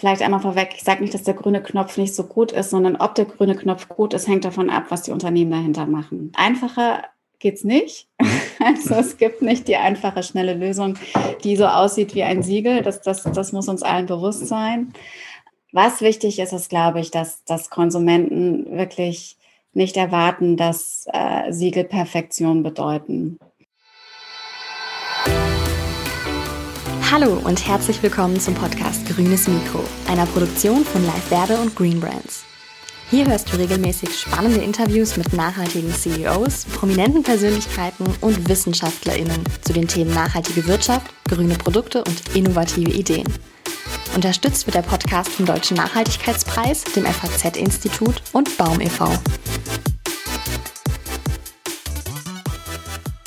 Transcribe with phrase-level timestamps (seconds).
[0.00, 2.96] vielleicht einmal vorweg, ich sage nicht, dass der grüne Knopf nicht so gut ist, sondern
[2.96, 6.32] ob der grüne Knopf gut ist, hängt davon ab, was die Unternehmen dahinter machen.
[6.34, 7.04] Einfacher
[7.38, 8.08] geht's nicht.
[8.20, 8.28] Mhm.
[8.62, 10.98] Also es gibt nicht die einfache, schnelle Lösung,
[11.44, 12.82] die so aussieht wie ein Siegel.
[12.82, 14.92] Das, das, das muss uns allen bewusst sein.
[15.72, 19.38] Was wichtig ist, ist, glaube ich, dass, dass Konsumenten wirklich
[19.72, 23.38] nicht erwarten, dass äh, Siegel Perfektion bedeuten.
[27.12, 31.98] Hallo und herzlich willkommen zum Podcast Grünes Mikro, einer Produktion von Live Verde und Green
[31.98, 32.44] Brands.
[33.10, 39.88] Hier hörst du regelmäßig spannende Interviews mit nachhaltigen CEOs, prominenten Persönlichkeiten und WissenschaftlerInnen zu den
[39.88, 43.26] Themen nachhaltige Wirtschaft, grüne Produkte und innovative Ideen.
[44.14, 49.10] Unterstützt wird der Podcast vom Deutschen Nachhaltigkeitspreis, dem FAZ-Institut und Baum e.V.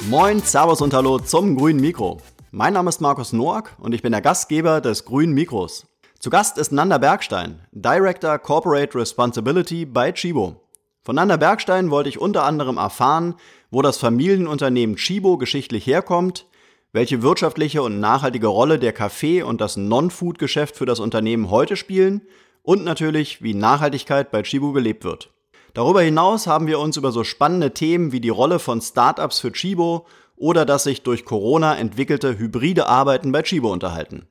[0.08, 2.22] Moin, Servus und Hallo zum Grünen Mikro.
[2.56, 5.88] Mein Name ist Markus Noack und ich bin der Gastgeber des Grünen Mikros.
[6.20, 10.62] Zu Gast ist Nanda Bergstein, Director Corporate Responsibility bei Chibo.
[11.02, 13.34] Von Nanda Bergstein wollte ich unter anderem erfahren,
[13.72, 16.46] wo das Familienunternehmen Chibo geschichtlich herkommt,
[16.92, 22.22] welche wirtschaftliche und nachhaltige Rolle der Kaffee- und das Non-Food-Geschäft für das Unternehmen heute spielen
[22.62, 25.32] und natürlich, wie Nachhaltigkeit bei Chibo gelebt wird.
[25.74, 29.52] Darüber hinaus haben wir uns über so spannende Themen wie die Rolle von Startups für
[29.52, 34.28] Chibo oder das sich durch Corona entwickelte hybride Arbeiten bei Chibo unterhalten.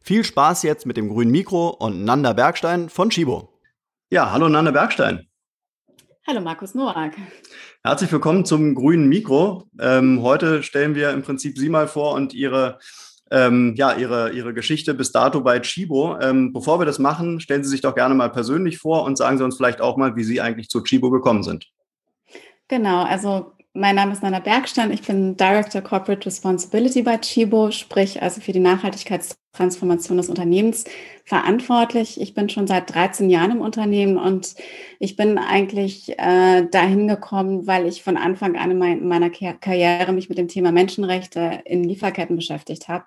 [0.00, 3.48] Viel Spaß jetzt mit dem grünen Mikro und Nanda Bergstein von Chibo.
[4.10, 5.26] Ja, hallo Nanda Bergstein.
[6.28, 7.12] Hallo Markus Noack.
[7.84, 9.68] Herzlich willkommen zum grünen Mikro.
[9.80, 12.80] Ähm, heute stellen wir im Prinzip Sie mal vor und Ihre,
[13.30, 16.18] ähm, ja, Ihre, Ihre Geschichte bis dato bei Chibo.
[16.20, 19.38] Ähm, bevor wir das machen, stellen Sie sich doch gerne mal persönlich vor und sagen
[19.38, 21.66] Sie uns vielleicht auch mal, wie Sie eigentlich zu Chibo gekommen sind.
[22.68, 24.90] Genau, also mein Name ist Nana Bergstein.
[24.90, 30.84] Ich bin Director Corporate Responsibility bei Chibo, sprich also für die Nachhaltigkeitstransformation des Unternehmens
[31.24, 32.20] verantwortlich.
[32.20, 34.54] Ich bin schon seit 13 Jahren im Unternehmen und
[34.98, 40.30] ich bin eigentlich äh, dahin gekommen, weil ich von Anfang an in meiner Karriere mich
[40.30, 43.04] mit dem Thema Menschenrechte in Lieferketten beschäftigt habe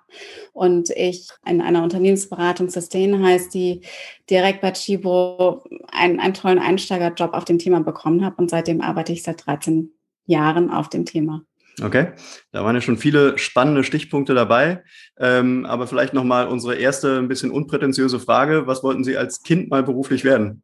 [0.52, 3.80] und ich in einer Unternehmensberatung Sustain heißt, die
[4.28, 9.12] direkt bei Chibo einen, einen tollen Einsteigerjob auf dem Thema bekommen habe und seitdem arbeite
[9.12, 11.42] ich seit 13 Jahren Jahren auf dem Thema.
[11.82, 12.12] Okay,
[12.52, 14.84] da waren ja schon viele spannende Stichpunkte dabei.
[15.18, 18.66] Ähm, aber vielleicht nochmal unsere erste ein bisschen unprätentiöse Frage.
[18.66, 20.62] Was wollten Sie als Kind mal beruflich werden?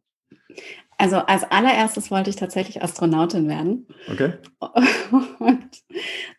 [0.99, 3.87] Also als allererstes wollte ich tatsächlich Astronautin werden.
[4.11, 4.33] Okay.
[5.39, 5.69] Und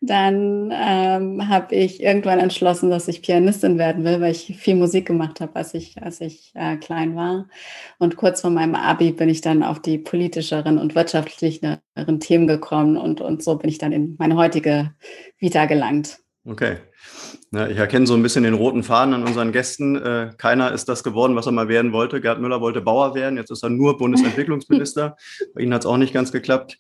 [0.02, 5.06] dann ähm, habe ich irgendwann entschlossen, dass ich Pianistin werden will, weil ich viel Musik
[5.06, 7.50] gemacht habe, als ich, als ich äh, klein war.
[8.00, 12.98] Und kurz vor meinem Abi bin ich dann auf die politischeren und wirtschaftlicheren Themen gekommen
[12.98, 14.96] und, und so bin ich dann in meine heutige
[15.38, 16.18] Vita gelangt.
[16.46, 16.78] Okay.
[17.52, 19.96] Ja, ich erkenne so ein bisschen den roten Faden an unseren Gästen.
[19.96, 22.20] Äh, keiner ist das geworden, was er mal werden wollte.
[22.20, 25.16] Gerd Müller wollte Bauer werden, jetzt ist er nur Bundesentwicklungsminister.
[25.54, 26.78] Bei Ihnen hat es auch nicht ganz geklappt.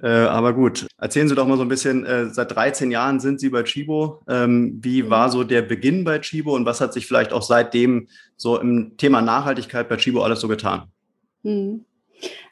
[0.00, 3.40] Äh, aber gut, erzählen Sie doch mal so ein bisschen, äh, seit 13 Jahren sind
[3.40, 4.22] Sie bei Chibo.
[4.28, 8.08] Ähm, wie war so der Beginn bei Chibo und was hat sich vielleicht auch seitdem
[8.36, 10.84] so im Thema Nachhaltigkeit bei Chibo alles so getan?
[11.42, 11.84] Hm.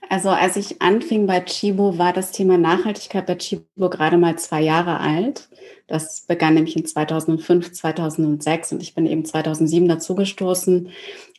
[0.09, 4.61] Also als ich anfing bei Chibo, war das Thema Nachhaltigkeit bei Chibo gerade mal zwei
[4.61, 5.49] Jahre alt.
[5.87, 10.91] Das begann nämlich in 2005, 2006 und ich bin eben 2007 dazugestoßen.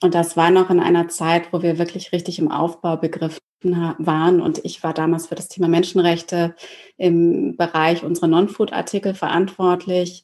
[0.02, 4.42] Und das war noch in einer Zeit, wo wir wirklich richtig im Aufbau begriffen waren.
[4.42, 6.56] Und ich war damals für das Thema Menschenrechte
[6.98, 10.24] im Bereich unserer Non-Food-Artikel verantwortlich.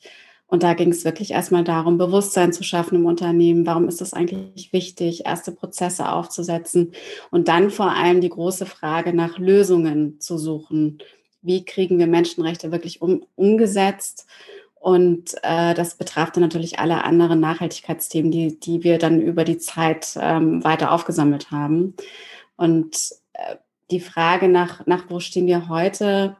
[0.49, 3.65] Und da ging es wirklich erstmal darum, Bewusstsein zu schaffen im Unternehmen.
[3.65, 6.91] Warum ist das eigentlich wichtig, erste Prozesse aufzusetzen
[7.31, 10.99] und dann vor allem die große Frage nach Lösungen zu suchen
[11.41, 14.27] wie kriegen wir Menschenrechte wirklich um, umgesetzt.
[14.75, 19.57] Und äh, das betraf dann natürlich alle anderen Nachhaltigkeitsthemen, die, die wir dann über die
[19.57, 21.95] Zeit ähm, weiter aufgesammelt haben.
[22.55, 22.95] Und
[23.33, 23.55] äh,
[23.91, 26.37] die Frage nach, nach, wo stehen wir heute?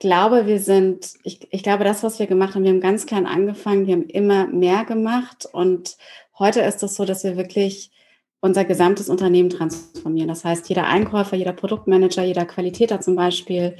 [0.00, 3.26] Glaube, wir sind, ich, ich glaube, das, was wir gemacht haben, wir haben ganz klein
[3.26, 5.46] angefangen, wir haben immer mehr gemacht.
[5.50, 5.96] Und
[6.38, 7.90] heute ist es so, dass wir wirklich
[8.40, 10.28] unser gesamtes Unternehmen transformieren.
[10.28, 13.76] Das heißt, jeder Einkäufer, jeder Produktmanager, jeder Qualitäter zum Beispiel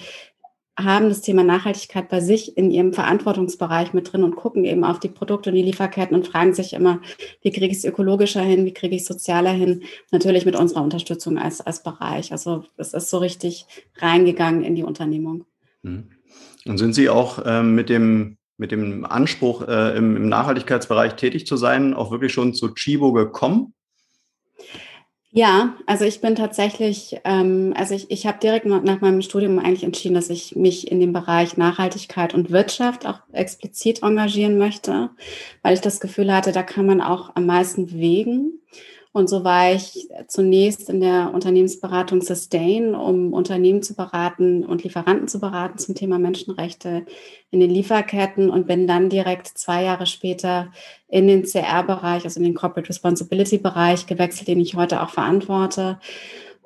[0.79, 5.01] haben das Thema Nachhaltigkeit bei sich in ihrem Verantwortungsbereich mit drin und gucken eben auf
[5.01, 7.01] die Produkte und die Lieferketten und fragen sich immer,
[7.43, 9.83] wie kriege ich es ökologischer hin, wie kriege ich es sozialer hin?
[10.13, 12.31] Natürlich mit unserer Unterstützung als, als Bereich.
[12.31, 13.67] Also es ist so richtig
[13.97, 15.45] reingegangen in die Unternehmung.
[15.83, 16.11] Mhm.
[16.69, 21.47] Und sind Sie auch ähm, mit dem mit dem Anspruch, äh, im, im Nachhaltigkeitsbereich tätig
[21.47, 23.73] zu sein, auch wirklich schon zu Chibo gekommen?
[25.31, 29.85] Ja, also ich bin tatsächlich, ähm, also ich, ich habe direkt nach meinem Studium eigentlich
[29.85, 35.11] entschieden, dass ich mich in dem Bereich Nachhaltigkeit und Wirtschaft auch explizit engagieren möchte,
[35.63, 38.61] weil ich das Gefühl hatte, da kann man auch am meisten bewegen.
[39.13, 45.29] Und so war ich zunächst in der Unternehmensberatung Sustain, um Unternehmen zu beraten und Lieferanten
[45.29, 47.07] zu beraten zum Thema Menschenrechte
[47.51, 50.71] in den Lieferketten und bin dann direkt zwei Jahre später
[51.09, 55.99] in den CR-Bereich, also in den Corporate Responsibility-Bereich gewechselt, den ich heute auch verantworte.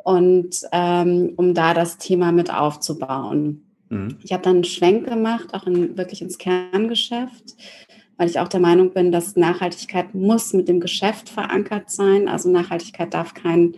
[0.03, 3.65] Und ähm, um da das Thema mit aufzubauen.
[3.88, 4.19] Mhm.
[4.25, 7.55] Ich habe dann einen Schwenk gemacht, auch in, wirklich ins Kerngeschäft
[8.23, 12.29] weil ich auch der Meinung bin, dass Nachhaltigkeit muss mit dem Geschäft verankert sein.
[12.29, 13.75] Also Nachhaltigkeit darf kein,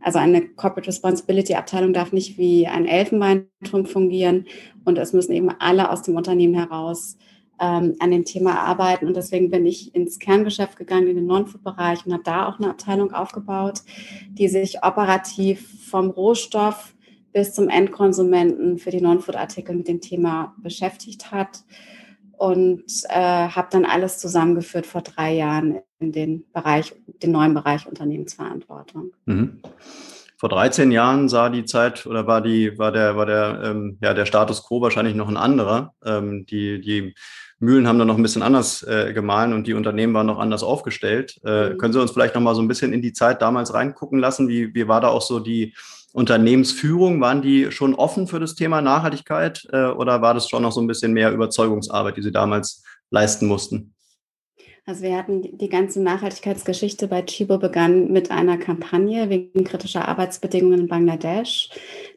[0.00, 4.46] also eine Corporate Responsibility Abteilung darf nicht wie ein Elfenbeinturm fungieren
[4.86, 7.18] und es müssen eben alle aus dem Unternehmen heraus
[7.60, 9.06] ähm, an dem Thema arbeiten.
[9.06, 12.70] Und deswegen bin ich ins Kerngeschäft gegangen, in den Non-Food-Bereich und habe da auch eine
[12.70, 13.82] Abteilung aufgebaut,
[14.30, 16.94] die sich operativ vom Rohstoff
[17.34, 21.62] bis zum Endkonsumenten für die Non-Food-Artikel mit dem Thema beschäftigt hat
[22.42, 26.92] und äh, habe dann alles zusammengeführt vor drei Jahren in den Bereich,
[27.22, 29.12] den neuen Bereich Unternehmensverantwortung.
[29.26, 29.62] Mhm.
[30.38, 34.12] Vor 13 Jahren sah die Zeit oder war die war der war der ähm, ja
[34.12, 35.94] der Status quo wahrscheinlich noch ein anderer.
[36.04, 37.14] Ähm, die die
[37.60, 40.64] Mühlen haben da noch ein bisschen anders äh, gemahlen und die Unternehmen waren noch anders
[40.64, 41.40] aufgestellt.
[41.44, 41.78] Äh, mhm.
[41.78, 44.48] Können Sie uns vielleicht noch mal so ein bisschen in die Zeit damals reingucken lassen?
[44.48, 45.76] Wie wie war da auch so die
[46.12, 50.72] Unternehmensführung, waren die schon offen für das Thema Nachhaltigkeit äh, oder war das schon noch
[50.72, 53.94] so ein bisschen mehr Überzeugungsarbeit, die sie damals leisten mussten?
[54.84, 60.80] Also wir hatten die ganze Nachhaltigkeitsgeschichte bei Chibo begann mit einer Kampagne wegen kritischer Arbeitsbedingungen
[60.80, 61.70] in Bangladesch.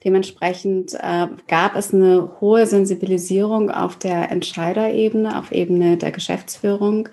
[0.03, 7.09] Dementsprechend äh, gab es eine hohe Sensibilisierung auf der Entscheiderebene, auf Ebene der Geschäftsführung.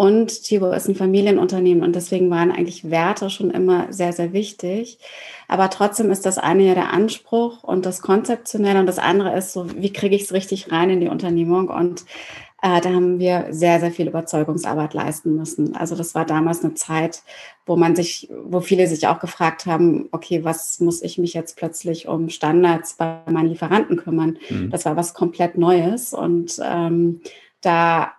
[0.00, 4.98] Und Chibo ist ein Familienunternehmen und deswegen waren eigentlich Werte schon immer sehr, sehr wichtig.
[5.46, 9.52] Aber trotzdem ist das eine ja der Anspruch und das Konzeptionelle und das andere ist
[9.52, 11.68] so, wie kriege ich es richtig rein in die Unternehmung?
[11.68, 12.06] Und
[12.62, 15.76] äh, da haben wir sehr, sehr viel Überzeugungsarbeit leisten müssen.
[15.76, 17.20] Also das war damals eine Zeit,
[17.66, 21.58] wo man sich, wo viele sich auch gefragt haben, okay, was muss ich mich jetzt
[21.58, 24.38] plötzlich um Standards bei meinen Lieferanten kümmern?
[24.48, 24.70] Mhm.
[24.70, 27.20] Das war was komplett Neues und ähm,
[27.60, 28.12] da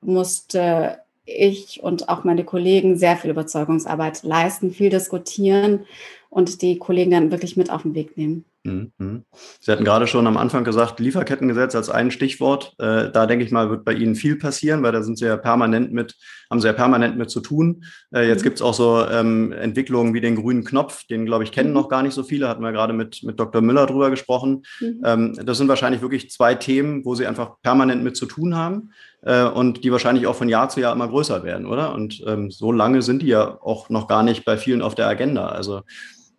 [0.00, 5.86] musste ich und auch meine Kollegen sehr viel Überzeugungsarbeit leisten, viel diskutieren
[6.28, 8.44] und die Kollegen dann wirklich mit auf den Weg nehmen.
[8.62, 9.24] Mhm.
[9.60, 12.74] Sie hatten gerade schon am Anfang gesagt, Lieferkettengesetz als ein Stichwort.
[12.78, 15.38] Äh, da denke ich mal, wird bei Ihnen viel passieren, weil da sind Sie ja
[15.38, 16.14] permanent mit,
[16.50, 17.84] haben Sie ja permanent mit zu tun.
[18.14, 18.44] Äh, jetzt mhm.
[18.44, 21.74] gibt es auch so ähm, Entwicklungen wie den grünen Knopf, den, glaube ich, kennen mhm.
[21.74, 23.62] noch gar nicht so viele, hatten wir gerade mit, mit Dr.
[23.62, 24.64] Müller drüber gesprochen.
[24.80, 25.02] Mhm.
[25.04, 28.90] Ähm, das sind wahrscheinlich wirklich zwei Themen, wo Sie einfach permanent mit zu tun haben
[29.22, 31.94] äh, und die wahrscheinlich auch von Jahr zu Jahr immer größer werden, oder?
[31.94, 35.08] Und ähm, so lange sind die ja auch noch gar nicht bei vielen auf der
[35.08, 35.48] Agenda.
[35.48, 35.80] Also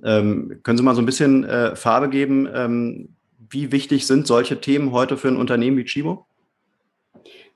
[0.04, 2.48] ähm, können Sie mal so ein bisschen äh, Farbe geben?
[2.54, 3.10] Ähm,
[3.50, 6.26] wie wichtig sind solche Themen heute für ein Unternehmen wie Chibo?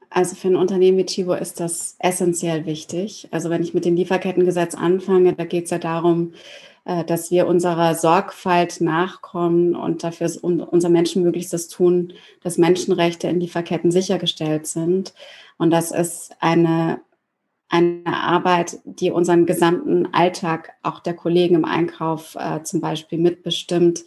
[0.09, 3.27] Also für ein Unternehmen wie Chibo ist das essentiell wichtig.
[3.31, 6.33] Also wenn ich mit dem Lieferkettengesetz anfange, da geht es ja darum,
[6.85, 12.13] äh, dass wir unserer Sorgfalt nachkommen und dafür unser Menschen Möglichstes tun,
[12.43, 15.13] dass Menschenrechte in Lieferketten sichergestellt sind.
[15.57, 16.99] Und das ist eine
[17.69, 24.03] eine Arbeit, die unseren gesamten Alltag auch der Kollegen im Einkauf äh, zum Beispiel mitbestimmt,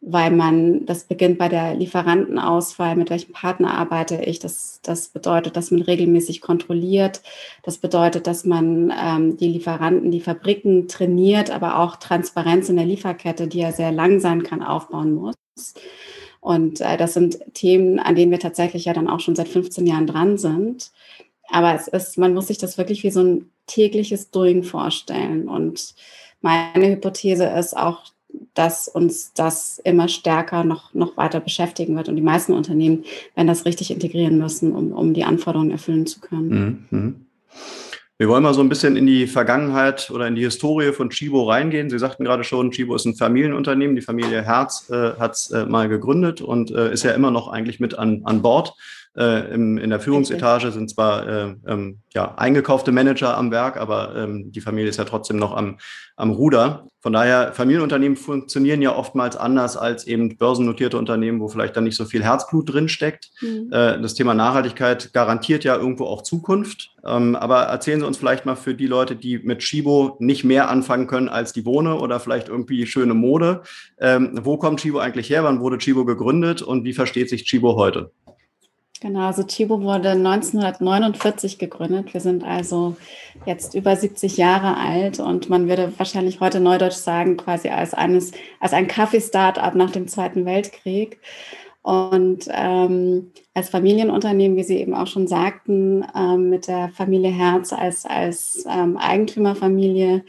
[0.00, 4.38] weil man, das beginnt bei der Lieferantenauswahl, mit welchem Partner arbeite ich.
[4.38, 7.22] Das, das bedeutet, dass man regelmäßig kontrolliert.
[7.64, 12.86] Das bedeutet, dass man ähm, die Lieferanten, die Fabriken trainiert, aber auch Transparenz in der
[12.86, 15.34] Lieferkette, die ja sehr lang sein kann, aufbauen muss.
[16.40, 19.86] Und äh, das sind Themen, an denen wir tatsächlich ja dann auch schon seit 15
[19.86, 20.92] Jahren dran sind.
[21.50, 25.48] Aber es ist, man muss sich das wirklich wie so ein tägliches Doing vorstellen.
[25.48, 25.94] Und
[26.40, 28.04] meine Hypothese ist auch,
[28.54, 32.08] dass uns das immer stärker noch, noch weiter beschäftigen wird.
[32.08, 36.20] Und die meisten Unternehmen werden das richtig integrieren müssen, um, um die Anforderungen erfüllen zu
[36.20, 36.86] können.
[36.90, 36.98] Mhm.
[36.98, 37.16] mhm.
[38.20, 41.44] Wir wollen mal so ein bisschen in die Vergangenheit oder in die Historie von Chibo
[41.44, 41.88] reingehen.
[41.88, 43.94] Sie sagten gerade schon, Chibo ist ein Familienunternehmen.
[43.94, 47.46] Die Familie Herz äh, hat es äh, mal gegründet und äh, ist ja immer noch
[47.46, 48.74] eigentlich mit an, an Bord.
[49.18, 54.14] Äh, im, in der Führungsetage sind zwar äh, ähm, ja, eingekaufte Manager am Werk, aber
[54.14, 55.78] ähm, die Familie ist ja trotzdem noch am,
[56.14, 56.86] am Ruder.
[57.00, 61.96] Von daher, Familienunternehmen funktionieren ja oftmals anders als eben börsennotierte Unternehmen, wo vielleicht dann nicht
[61.96, 63.30] so viel Herzblut drinsteckt.
[63.40, 63.72] Mhm.
[63.72, 66.90] Äh, das Thema Nachhaltigkeit garantiert ja irgendwo auch Zukunft.
[67.04, 70.68] Ähm, aber erzählen Sie uns vielleicht mal für die Leute, die mit Shibo nicht mehr
[70.70, 73.62] anfangen können als die Bohne oder vielleicht irgendwie schöne Mode.
[74.00, 75.42] Ähm, wo kommt Chibo eigentlich her?
[75.42, 78.12] Wann wurde Chibo gegründet und wie versteht sich Chibo heute?
[79.00, 82.12] Genau, also Chibo wurde 1949 gegründet.
[82.12, 82.96] Wir sind also
[83.46, 88.32] jetzt über 70 Jahre alt und man würde wahrscheinlich heute neudeutsch sagen, quasi als eines,
[88.58, 91.20] als ein Kaffee-Startup nach dem Zweiten Weltkrieg.
[91.82, 97.72] Und ähm, als Familienunternehmen, wie Sie eben auch schon sagten, ähm, mit der Familie Herz
[97.72, 100.24] als, als ähm, Eigentümerfamilie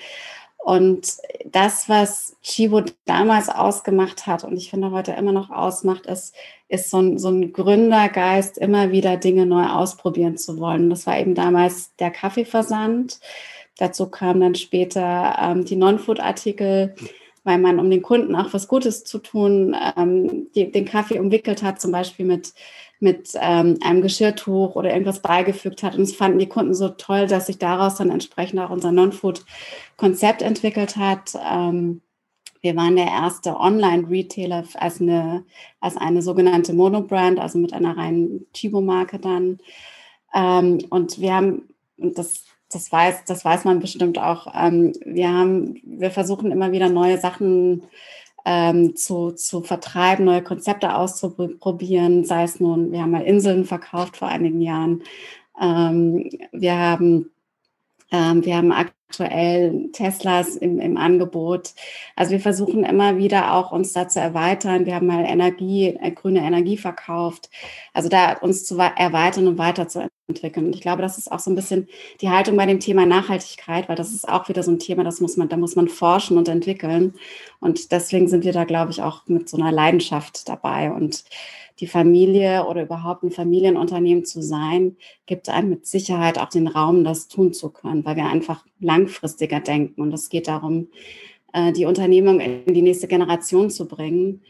[0.59, 6.35] und das, was Chibo damals ausgemacht hat und ich finde heute immer noch ausmacht, ist,
[6.67, 10.89] ist so ein, so ein Gründergeist, immer wieder Dinge neu ausprobieren zu wollen.
[10.89, 13.19] Das war eben damals der Kaffeeversand.
[13.77, 16.93] Dazu kamen dann später ähm, die Non-Food-Artikel,
[17.45, 21.63] weil man, um den Kunden auch was Gutes zu tun, ähm, die, den Kaffee umwickelt
[21.63, 22.53] hat, zum Beispiel mit
[22.99, 25.95] mit ähm, einem Geschirrtuch oder irgendwas beigefügt hat.
[25.95, 30.41] Und es fanden die Kunden so toll, dass sich daraus dann entsprechend auch unser Non-Food-Konzept
[30.41, 31.33] entwickelt hat.
[31.49, 32.01] Ähm,
[32.61, 35.45] wir waren der erste Online-Retailer als eine,
[35.79, 39.59] als eine sogenannte Monobrand, also mit einer reinen Chibo-Marke dann.
[40.33, 45.31] Ähm, und wir haben, und das, das weiß, das weiß man bestimmt auch, ähm, wir
[45.31, 47.83] haben, wir versuchen immer wieder neue Sachen
[48.45, 54.17] ähm, zu, zu vertreiben, neue Konzepte auszuprobieren, sei es nun, wir haben mal Inseln verkauft
[54.17, 55.03] vor einigen Jahren.
[55.61, 57.31] Ähm, wir haben
[58.11, 58.71] ähm, wir haben
[59.09, 61.73] aktuell Teslas im, im Angebot.
[62.15, 64.85] Also wir versuchen immer wieder auch uns da zu erweitern.
[64.85, 67.49] Wir haben mal Energie, äh, grüne Energie verkauft.
[67.91, 70.67] Also da uns zu erweitern und weiterzuentwickeln.
[70.67, 71.87] Und ich glaube, das ist auch so ein bisschen
[72.21, 75.21] die Haltung bei dem Thema Nachhaltigkeit, weil das ist auch wieder so ein Thema, das
[75.21, 77.15] muss man, da muss man forschen und entwickeln.
[77.59, 80.91] Und deswegen sind wir da, glaube ich, auch mit so einer Leidenschaft dabei.
[80.91, 81.23] Und
[81.79, 87.03] die Familie oder überhaupt ein Familienunternehmen zu sein, gibt einem mit Sicherheit auch den Raum,
[87.03, 90.01] das tun zu können, weil wir einfach langfristiger denken.
[90.01, 90.87] Und es geht darum,
[91.53, 94.41] äh, die Unternehmung in die nächste Generation zu bringen.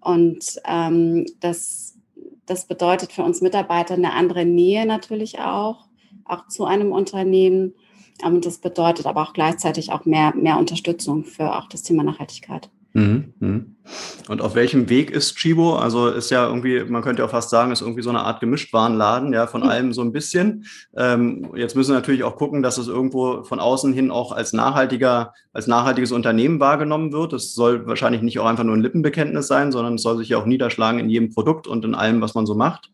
[0.00, 1.98] Und ähm, das,
[2.44, 5.86] das bedeutet für uns Mitarbeiter eine andere Nähe natürlich auch,
[6.26, 7.74] auch zu einem Unternehmen.
[8.22, 12.70] Und das bedeutet aber auch gleichzeitig auch mehr, mehr Unterstützung für auch das Thema Nachhaltigkeit.
[12.94, 13.76] Mhm, mhm.
[14.28, 15.76] Und auf welchem Weg ist Chibo?
[15.76, 19.32] Also ist ja irgendwie, man könnte ja fast sagen, ist irgendwie so eine Art Gemischtwarenladen,
[19.32, 20.64] ja, von allem so ein bisschen.
[20.96, 24.52] Ähm, jetzt müssen wir natürlich auch gucken, dass es irgendwo von außen hin auch als
[24.52, 27.32] nachhaltiger, als nachhaltiges Unternehmen wahrgenommen wird.
[27.32, 30.38] Es soll wahrscheinlich nicht auch einfach nur ein Lippenbekenntnis sein, sondern es soll sich ja
[30.38, 32.90] auch niederschlagen in jedem Produkt und in allem, was man so macht.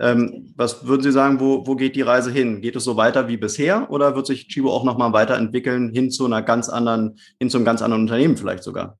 [0.00, 2.60] Ähm, was würden Sie sagen, wo, wo geht die Reise hin?
[2.60, 6.26] Geht es so weiter wie bisher oder wird sich Chibo auch nochmal weiterentwickeln hin zu
[6.26, 8.98] einer ganz anderen, hin zu einem ganz anderen Unternehmen vielleicht sogar?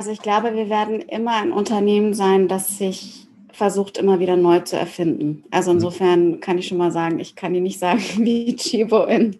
[0.00, 4.60] Also ich glaube, wir werden immer ein Unternehmen sein, das sich versucht, immer wieder neu
[4.60, 5.44] zu erfinden.
[5.50, 5.76] Also mhm.
[5.76, 9.38] insofern kann ich schon mal sagen, ich kann Ihnen nicht sagen, wie Chibo in,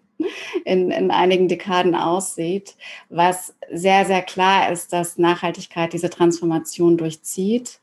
[0.66, 2.76] in, in einigen Dekaden aussieht.
[3.08, 7.80] Was sehr, sehr klar ist, dass Nachhaltigkeit diese Transformation durchzieht.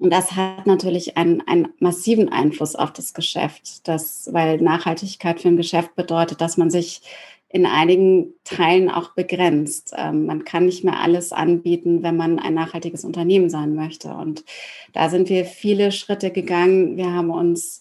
[0.00, 5.46] Und das hat natürlich einen, einen massiven Einfluss auf das Geschäft, das, weil Nachhaltigkeit für
[5.46, 7.00] ein Geschäft bedeutet, dass man sich
[7.50, 9.94] in einigen Teilen auch begrenzt.
[9.96, 14.12] Ähm, man kann nicht mehr alles anbieten, wenn man ein nachhaltiges Unternehmen sein möchte.
[14.12, 14.44] Und
[14.92, 16.96] da sind wir viele Schritte gegangen.
[16.96, 17.80] Wir haben uns,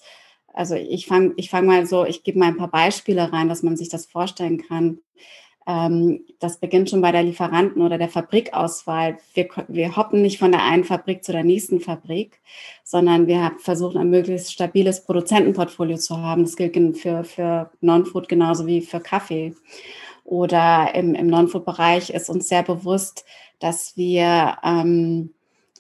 [0.54, 3.62] also ich fange ich fang mal so, ich gebe mal ein paar Beispiele rein, dass
[3.64, 5.00] man sich das vorstellen kann.
[5.68, 9.18] Ähm, das beginnt schon bei der Lieferanten- oder der Fabrikauswahl.
[9.34, 12.40] Wir, wir hoppen nicht von der einen Fabrik zu der nächsten Fabrik,
[12.86, 16.44] sondern wir versuchen ein möglichst stabiles Produzentenportfolio zu haben.
[16.44, 19.54] Das gilt für, für Non-Food genauso wie für Kaffee.
[20.24, 23.26] Oder im, im Non-Food-Bereich ist uns sehr bewusst,
[23.60, 25.34] dass wir, ähm,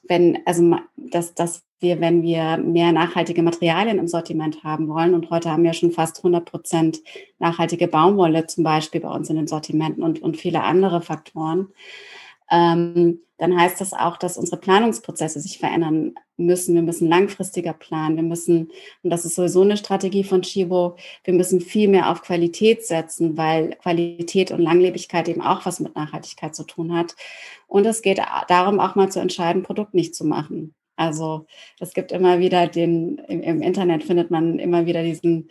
[0.08, 5.30] wenn, also, dass, dass wir, wenn wir mehr nachhaltige Materialien im Sortiment haben wollen, und
[5.30, 7.00] heute haben wir schon fast 100 Prozent
[7.40, 11.68] nachhaltige Baumwolle zum Beispiel bei uns in den Sortimenten und, und viele andere Faktoren,
[12.50, 16.74] ähm, dann heißt das auch, dass unsere Planungsprozesse sich verändern müssen.
[16.74, 18.16] Wir müssen langfristiger planen.
[18.16, 18.72] Wir müssen,
[19.04, 23.38] und das ist sowieso eine Strategie von Chibo, wir müssen viel mehr auf Qualität setzen,
[23.38, 27.16] weil Qualität und Langlebigkeit eben auch was mit Nachhaltigkeit zu tun hat.
[27.68, 30.74] Und es geht darum, auch mal zu entscheiden, Produkt nicht zu machen.
[30.98, 31.46] Also
[31.80, 35.48] es gibt immer wieder den, im, im, Internet findet man immer wieder diesen,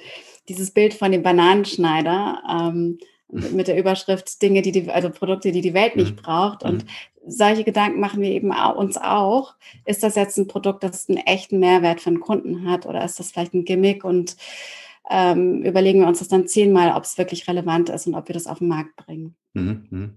[0.48, 2.98] dieses Bild von dem Bananenschneider ähm,
[3.30, 3.56] mhm.
[3.56, 6.22] mit der Überschrift Dinge, die, die also Produkte, die die Welt nicht mhm.
[6.22, 6.64] braucht.
[6.64, 6.88] Und mhm.
[7.26, 9.54] solche Gedanken machen wir eben uns auch.
[9.84, 13.20] Ist das jetzt ein Produkt, das einen echten Mehrwert für den Kunden hat oder ist
[13.20, 14.36] das vielleicht ein Gimmick und
[15.08, 18.34] ähm, überlegen wir uns das dann zehnmal, ob es wirklich relevant ist und ob wir
[18.34, 19.36] das auf den Markt bringen.
[19.56, 20.10] Mhm, mhm.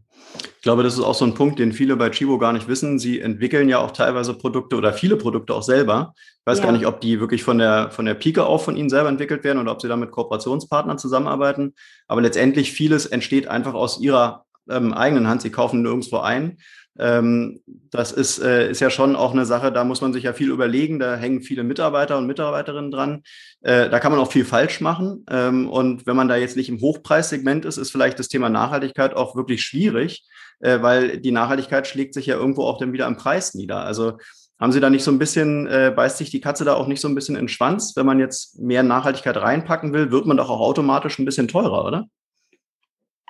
[0.58, 3.00] Ich glaube, das ist auch so ein Punkt, den viele bei Chibo gar nicht wissen.
[3.00, 6.14] Sie entwickeln ja auch teilweise Produkte oder viele Produkte auch selber.
[6.18, 6.66] Ich weiß ja.
[6.66, 9.46] gar nicht, ob die wirklich von der, von der Pike auf von Ihnen selber entwickelt
[9.46, 11.74] werden oder ob Sie da mit Kooperationspartnern zusammenarbeiten.
[12.08, 15.42] Aber letztendlich vieles entsteht einfach aus Ihrer ähm, eigenen Hand.
[15.42, 16.58] Sie kaufen nirgendwo ein.
[17.00, 20.34] Ähm, das ist, äh, ist ja schon auch eine Sache, da muss man sich ja
[20.34, 23.24] viel überlegen, da hängen viele Mitarbeiter und Mitarbeiterinnen dran.
[23.62, 25.26] Äh, da kann man auch viel falsch machen.
[25.32, 29.16] Ähm, und wenn man da jetzt nicht im Hochpreissegment ist, ist vielleicht das Thema Nachhaltigkeit
[29.16, 30.28] auch wirklich schwierig,
[30.60, 33.80] äh, weil die Nachhaltigkeit schlägt sich ja irgendwo auch dann wieder am Preis nieder.
[33.84, 34.18] Also
[34.60, 37.08] haben Sie da nicht so ein bisschen, beißt sich die Katze da auch nicht so
[37.08, 37.94] ein bisschen in den Schwanz?
[37.96, 41.86] Wenn man jetzt mehr Nachhaltigkeit reinpacken will, wird man doch auch automatisch ein bisschen teurer,
[41.86, 42.08] oder?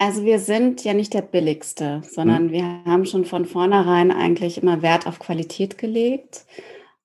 [0.01, 2.51] Also wir sind ja nicht der billigste, sondern hm.
[2.51, 6.45] wir haben schon von vornherein eigentlich immer Wert auf Qualität gelegt.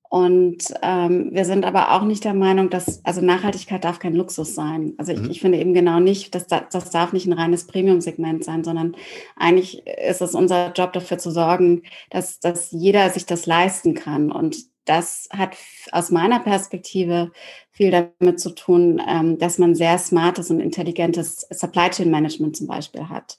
[0.09, 4.55] Und ähm, wir sind aber auch nicht der Meinung, dass, also Nachhaltigkeit darf kein Luxus
[4.55, 4.95] sein.
[4.97, 5.31] Also ich, mhm.
[5.31, 8.95] ich finde eben genau nicht, dass das, das darf nicht ein reines Premium-Segment sein, sondern
[9.35, 14.31] eigentlich ist es unser Job dafür zu sorgen, dass, dass jeder sich das leisten kann.
[14.31, 15.57] Und das hat
[15.93, 17.33] aus meiner Perspektive
[17.71, 22.67] viel damit zu tun, ähm, dass man sehr smartes und intelligentes Supply Chain Management zum
[22.67, 23.39] Beispiel hat.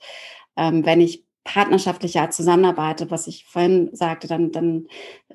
[0.58, 4.88] Ähm, wenn ich partnerschaftlicher zusammenarbeite, was ich vorhin sagte, dann, dann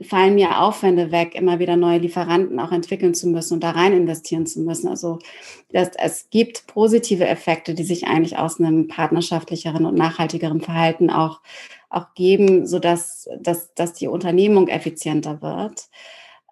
[0.03, 3.93] fallen mir Aufwände weg, immer wieder neue Lieferanten auch entwickeln zu müssen und da rein
[3.93, 4.89] investieren zu müssen.
[4.89, 5.21] Also
[5.73, 11.41] das, es gibt positive Effekte, die sich eigentlich aus einem partnerschaftlicheren und nachhaltigeren Verhalten auch,
[11.89, 15.89] auch geben, sodass dass, dass die Unternehmung effizienter wird.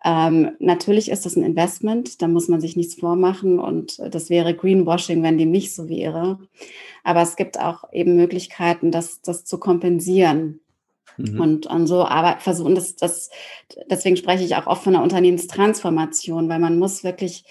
[0.08, 4.54] Ähm, natürlich ist das ein Investment, da muss man sich nichts vormachen und das wäre
[4.54, 6.38] Greenwashing, wenn dem nicht so wäre.
[7.04, 10.60] Aber es gibt auch eben Möglichkeiten, das, das zu kompensieren.
[11.18, 11.40] Mhm.
[11.40, 13.28] Und, und so aber versuchen das, das,
[13.90, 17.44] deswegen spreche ich auch oft von einer Unternehmenstransformation, weil man muss wirklich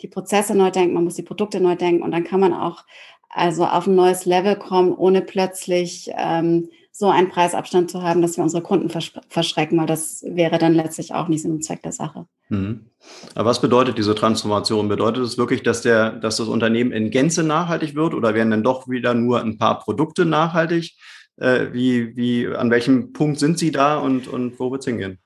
[0.00, 2.84] die Prozesse neu denken, man muss die Produkte neu denken und dann kann man auch
[3.28, 8.36] also auf ein neues Level kommen, ohne plötzlich ähm, so einen Preisabstand zu haben, dass
[8.36, 11.82] wir unsere Kunden versch verschrecken, weil das wäre dann letztlich auch nicht Sinn und Zweck
[11.82, 12.26] der Sache.
[12.50, 12.86] Mhm.
[13.34, 14.88] Aber was bedeutet diese Transformation?
[14.88, 18.62] Bedeutet es wirklich, dass, der, dass das Unternehmen in Gänze nachhaltig wird oder werden dann
[18.62, 20.96] doch wieder nur ein paar Produkte nachhaltig?
[21.36, 25.18] Äh, wie, wie, an welchem Punkt sind Sie da und, und wo wird es hingehen?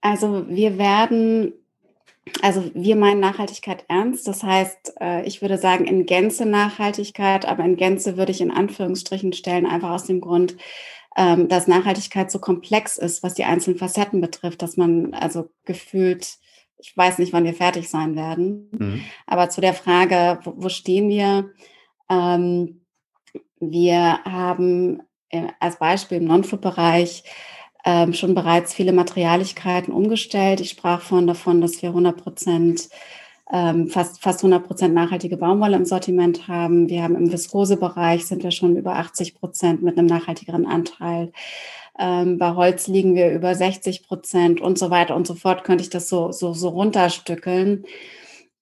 [0.00, 1.52] Also wir werden
[2.42, 4.26] also wir meinen Nachhaltigkeit ernst.
[4.26, 8.50] Das heißt, äh, ich würde sagen, in Gänze Nachhaltigkeit, aber in Gänze würde ich in
[8.50, 10.56] Anführungsstrichen stellen, einfach aus dem Grund,
[11.16, 16.38] ähm, dass Nachhaltigkeit so komplex ist, was die einzelnen Facetten betrifft, dass man also gefühlt,
[16.78, 19.04] ich weiß nicht, wann wir fertig sein werden, mhm.
[19.26, 21.50] aber zu der Frage, wo, stehen wir?
[22.10, 22.80] Ähm,
[23.60, 27.24] wir haben äh, als Beispiel im Non-Food-Bereich
[27.84, 30.60] ähm, schon bereits viele Materialigkeiten umgestellt.
[30.60, 32.88] Ich sprach vorhin davon, dass wir 100 Prozent
[33.52, 36.88] ähm, fast, fast 100 Prozent nachhaltige Baumwolle im Sortiment haben.
[36.88, 41.32] Wir haben im Viskosebereich sind wir schon über 80 Prozent mit einem nachhaltigeren Anteil.
[41.98, 45.62] Ähm, bei Holz liegen wir über 60 Prozent und so weiter und so fort.
[45.64, 47.84] Könnte ich das so, so, so runterstückeln.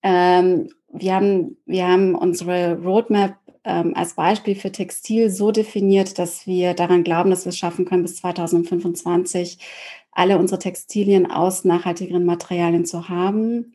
[0.02, 6.46] Ähm, wir haben, wir haben unsere Roadmap ähm, als Beispiel für Textil so definiert, dass
[6.46, 9.58] wir daran glauben, dass wir es schaffen können, bis 2025
[10.10, 13.74] alle unsere Textilien aus nachhaltigeren Materialien zu haben.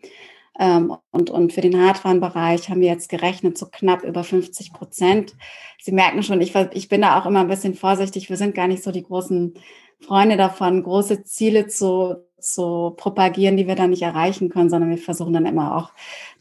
[0.60, 5.36] Ähm, und, und für den Hardwarenbereich haben wir jetzt gerechnet, so knapp über 50 Prozent.
[5.82, 8.30] Sie merken schon, ich, ich bin da auch immer ein bisschen vorsichtig.
[8.30, 9.54] Wir sind gar nicht so die großen
[10.00, 14.97] Freunde davon, große Ziele zu, zu propagieren, die wir dann nicht erreichen können, sondern wir
[14.97, 15.91] versuchen dann immer auch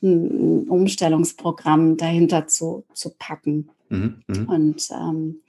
[0.02, 3.70] ein, Umstellungsprogramm dahinter zu, zu packen.
[3.88, 4.54] Mhm, mh.
[4.54, 5.40] Und ähm,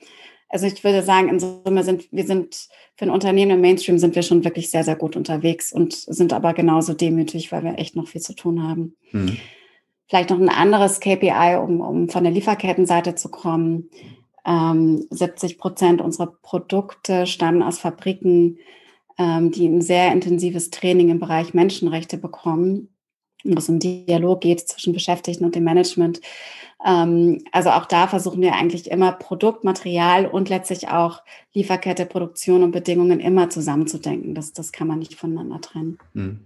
[0.50, 4.16] also ich würde sagen, in Summe sind wir sind für ein Unternehmen im Mainstream sind
[4.16, 7.96] wir schon wirklich sehr, sehr gut unterwegs und sind aber genauso demütig, weil wir echt
[7.96, 8.96] noch viel zu tun haben.
[9.12, 9.38] Mhm.
[10.08, 13.90] Vielleicht noch ein anderes KPI, um, um von der Lieferkettenseite zu kommen.
[14.46, 18.58] Ähm, 70 Prozent unserer Produkte stammen aus Fabriken,
[19.20, 22.90] die ein sehr intensives Training im Bereich Menschenrechte bekommen,
[23.44, 26.22] wo es um Dialog geht zwischen Beschäftigten und dem Management.
[26.86, 31.22] Ähm, also auch da versuchen wir eigentlich immer Produktmaterial und letztlich auch
[31.54, 34.36] Lieferkette, Produktion und Bedingungen immer zusammenzudenken.
[34.36, 35.98] Das, das kann man nicht voneinander trennen.
[36.14, 36.40] Hm.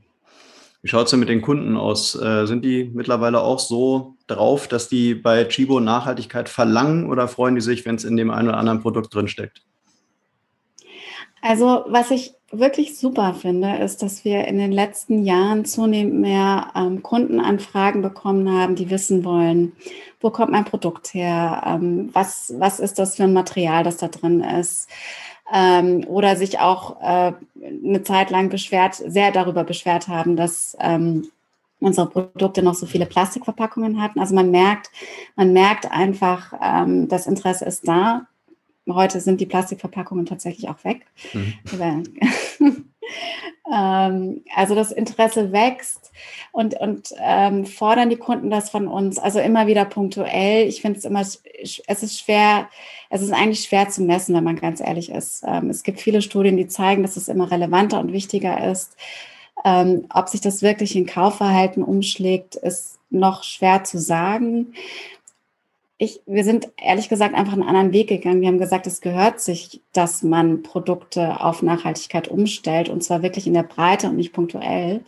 [0.83, 2.15] Wie schaut es denn mit den Kunden aus?
[2.15, 7.53] Äh, sind die mittlerweile auch so drauf, dass die bei Chibo Nachhaltigkeit verlangen oder freuen
[7.53, 9.63] die sich, wenn es in dem einen oder anderen Produkt drinsteckt?
[11.41, 16.71] Also was ich wirklich super finde, ist, dass wir in den letzten Jahren zunehmend mehr
[16.75, 19.73] ähm, Kundenanfragen bekommen haben, die wissen wollen,
[20.19, 24.07] wo kommt mein Produkt her, ähm, was, was ist das für ein Material, das da
[24.07, 24.89] drin ist.
[25.53, 31.29] Ähm, oder sich auch äh, eine Zeit lang beschwert, sehr darüber beschwert haben, dass ähm,
[31.79, 34.19] unsere Produkte noch so viele Plastikverpackungen hatten.
[34.19, 34.91] Also man merkt,
[35.35, 38.27] man merkt einfach, ähm, das Interesse ist da
[38.89, 41.05] Heute sind die Plastikverpackungen tatsächlich auch weg.
[41.33, 42.03] Mhm.
[43.71, 46.11] ähm, also das Interesse wächst.
[46.51, 49.17] und, und ähm, fordern die Kunden das von uns.
[49.19, 50.67] Also immer wieder punktuell.
[50.67, 51.41] Ich finde es immer, es
[52.03, 52.69] ist schwer,
[53.09, 55.43] es ist eigentlich schwer zu messen, wenn man ganz ehrlich ist.
[55.45, 58.95] Ähm, es gibt viele Studien, die zeigen, dass es immer relevanter und wichtiger ist.
[59.63, 64.73] Ähm, ob sich das wirklich in Kaufverhalten umschlägt, ist noch schwer zu sagen
[66.01, 68.41] ich, wir sind ehrlich gesagt einfach einen anderen Weg gegangen.
[68.41, 73.45] Wir haben gesagt, es gehört sich, dass man Produkte auf Nachhaltigkeit umstellt und zwar wirklich
[73.45, 75.01] in der Breite und nicht punktuell.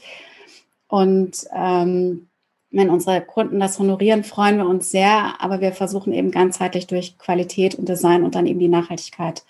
[0.87, 2.27] Und ähm,
[2.69, 7.17] wenn unsere Kunden das honorieren, freuen wir uns sehr, aber wir versuchen eben ganzheitlich durch
[7.17, 9.43] Qualität und Design und dann eben die Nachhaltigkeit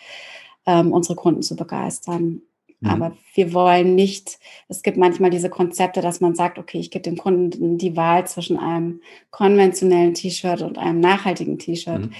[0.65, 2.41] ähm, unsere Kunden zu begeistern.
[2.83, 2.89] Mhm.
[2.89, 7.03] Aber wir wollen nicht, es gibt manchmal diese Konzepte, dass man sagt, okay, ich gebe
[7.03, 12.01] dem Kunden die Wahl zwischen einem konventionellen T-Shirt und einem nachhaltigen T-Shirt.
[12.01, 12.11] Mhm.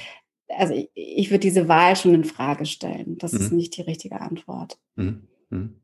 [0.58, 3.18] Also ich, ich würde diese Wahl schon in Frage stellen.
[3.18, 3.40] Das mhm.
[3.40, 4.78] ist nicht die richtige Antwort.
[4.96, 5.28] Mhm.
[5.50, 5.76] mhm.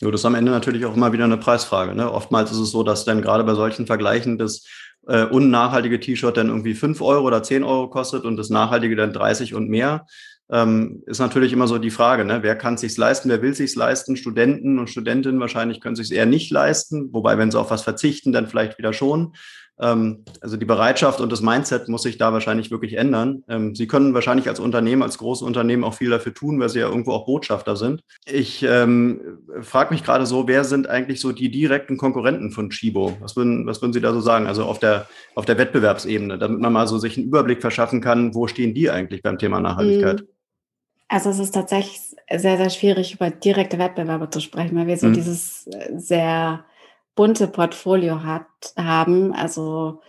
[0.00, 1.92] Ja, das ist am Ende natürlich auch immer wieder eine Preisfrage.
[1.92, 2.12] Ne?
[2.12, 4.64] Oftmals ist es so, dass dann gerade bei solchen Vergleichen das
[5.08, 9.12] äh, unnachhaltige T-Shirt dann irgendwie fünf Euro oder zehn Euro kostet und das nachhaltige dann
[9.12, 10.06] 30 und mehr
[10.50, 12.42] ähm, ist natürlich immer so die Frage, ne?
[12.42, 14.16] wer kann es sich leisten, wer will es sich leisten?
[14.16, 18.32] Studenten und Studentinnen wahrscheinlich können sich eher nicht leisten, wobei, wenn sie auf was verzichten,
[18.32, 19.34] dann vielleicht wieder schon.
[19.80, 23.44] Ähm, also die Bereitschaft und das Mindset muss sich da wahrscheinlich wirklich ändern.
[23.48, 26.80] Ähm, sie können wahrscheinlich als Unternehmen, als große Unternehmen auch viel dafür tun, weil sie
[26.80, 28.00] ja irgendwo auch Botschafter sind.
[28.26, 29.20] Ich ähm,
[29.60, 33.16] frage mich gerade so, wer sind eigentlich so die direkten Konkurrenten von Chibo?
[33.20, 34.46] Was würden, was würden Sie da so sagen?
[34.46, 38.34] Also auf der, auf der Wettbewerbsebene, damit man mal so sich einen Überblick verschaffen kann,
[38.34, 40.22] wo stehen die eigentlich beim Thema Nachhaltigkeit?
[40.22, 40.37] Mhm.
[41.08, 45.06] Also es ist tatsächlich sehr, sehr schwierig, über direkte Wettbewerber zu sprechen, weil wir so
[45.06, 45.14] mhm.
[45.14, 46.64] dieses äh, sehr
[47.14, 49.32] bunte Portfolio hat, haben.
[49.32, 50.00] Also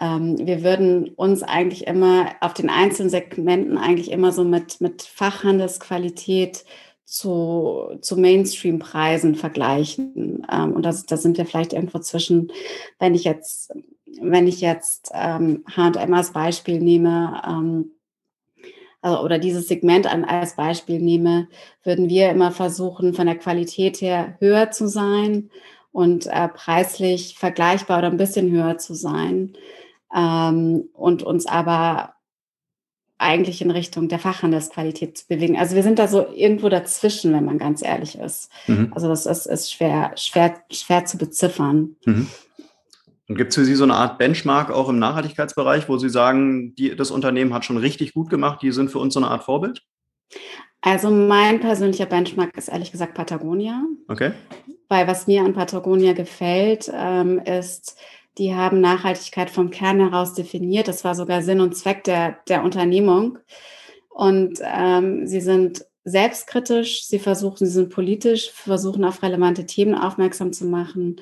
[0.00, 5.02] ähm, wir würden uns eigentlich immer auf den einzelnen Segmenten eigentlich immer so mit, mit
[5.02, 6.64] Fachhandelsqualität
[7.04, 10.46] zu, zu Mainstream-Preisen vergleichen.
[10.52, 12.52] Ähm, und das, da sind wir vielleicht irgendwo zwischen,
[12.98, 13.72] wenn ich jetzt,
[14.20, 17.92] wenn ich jetzt ähm, H&M als Beispiel nehme, ähm,
[19.14, 21.48] oder dieses Segment als Beispiel nehme,
[21.82, 25.50] würden wir immer versuchen, von der Qualität her höher zu sein
[25.92, 29.54] und äh, preislich vergleichbar oder ein bisschen höher zu sein
[30.14, 32.14] ähm, und uns aber
[33.18, 35.56] eigentlich in Richtung der Fachhandelsqualität zu bewegen.
[35.56, 38.50] Also wir sind da so irgendwo dazwischen, wenn man ganz ehrlich ist.
[38.66, 38.92] Mhm.
[38.94, 41.96] Also das ist, ist schwer, schwer, schwer zu beziffern.
[42.04, 42.28] Mhm.
[43.28, 46.74] Und gibt es für Sie so eine Art Benchmark auch im Nachhaltigkeitsbereich, wo Sie sagen,
[46.76, 49.44] die, das Unternehmen hat schon richtig gut gemacht, die sind für uns so eine Art
[49.44, 49.82] Vorbild?
[50.80, 53.82] Also mein persönlicher Benchmark ist ehrlich gesagt Patagonia.
[54.06, 54.32] Okay.
[54.88, 57.96] Weil was mir an Patagonia gefällt, ähm, ist,
[58.38, 60.86] die haben Nachhaltigkeit vom Kern heraus definiert.
[60.86, 63.38] Das war sogar Sinn und Zweck der, der Unternehmung.
[64.10, 70.52] Und ähm, sie sind selbstkritisch, sie versuchen, sie sind politisch, versuchen auf relevante Themen aufmerksam
[70.52, 71.16] zu machen.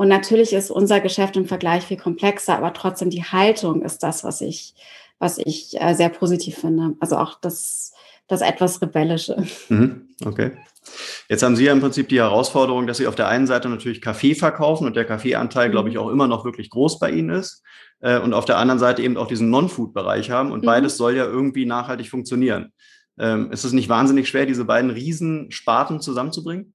[0.00, 4.24] Und natürlich ist unser Geschäft im Vergleich viel komplexer, aber trotzdem die Haltung ist das,
[4.24, 4.74] was ich,
[5.18, 6.94] was ich äh, sehr positiv finde.
[7.00, 7.92] Also auch das,
[8.26, 9.44] das etwas Rebellische.
[9.68, 10.52] Mhm, okay.
[11.28, 14.00] Jetzt haben Sie ja im Prinzip die Herausforderung, dass Sie auf der einen Seite natürlich
[14.00, 15.72] Kaffee verkaufen und der Kaffeeanteil, mhm.
[15.72, 17.62] glaube ich, auch immer noch wirklich groß bei Ihnen ist.
[18.00, 20.50] Äh, und auf der anderen Seite eben auch diesen Non-Food-Bereich haben.
[20.50, 20.66] Und mhm.
[20.66, 22.72] beides soll ja irgendwie nachhaltig funktionieren.
[23.18, 26.72] Ähm, ist es nicht wahnsinnig schwer, diese beiden Riesensparten zusammenzubringen?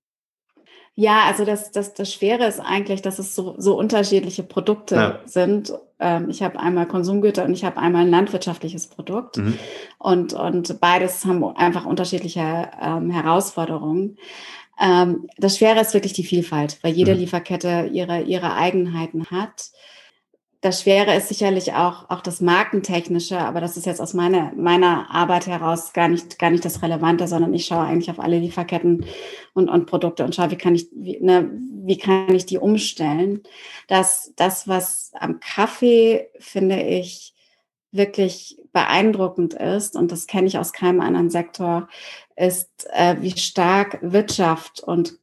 [0.96, 5.20] Ja, also das, das, das Schwere ist eigentlich, dass es so, so unterschiedliche Produkte ja.
[5.26, 5.74] sind.
[6.00, 9.38] Ähm, ich habe einmal Konsumgüter und ich habe einmal ein landwirtschaftliches Produkt.
[9.38, 9.60] Mhm.
[9.98, 14.18] Und, und beides haben einfach unterschiedliche ähm, Herausforderungen.
[14.80, 17.20] Ähm, das Schwere ist wirklich die Vielfalt, weil jede mhm.
[17.20, 19.72] Lieferkette ihre, ihre Eigenheiten hat
[20.66, 25.12] das Schwere ist sicherlich auch, auch das Markentechnische, aber das ist jetzt aus meiner, meiner
[25.12, 29.06] Arbeit heraus gar nicht, gar nicht das Relevante, sondern ich schaue eigentlich auf alle Lieferketten
[29.54, 31.52] und, und Produkte und schaue, wie kann ich, wie, ne,
[31.84, 33.44] wie kann ich die umstellen.
[33.88, 37.36] Das, das, was am Kaffee, finde ich,
[37.92, 41.88] wirklich beeindruckend ist, und das kenne ich aus keinem anderen Sektor,
[42.36, 45.20] ist, äh, wie stark Wirtschaft und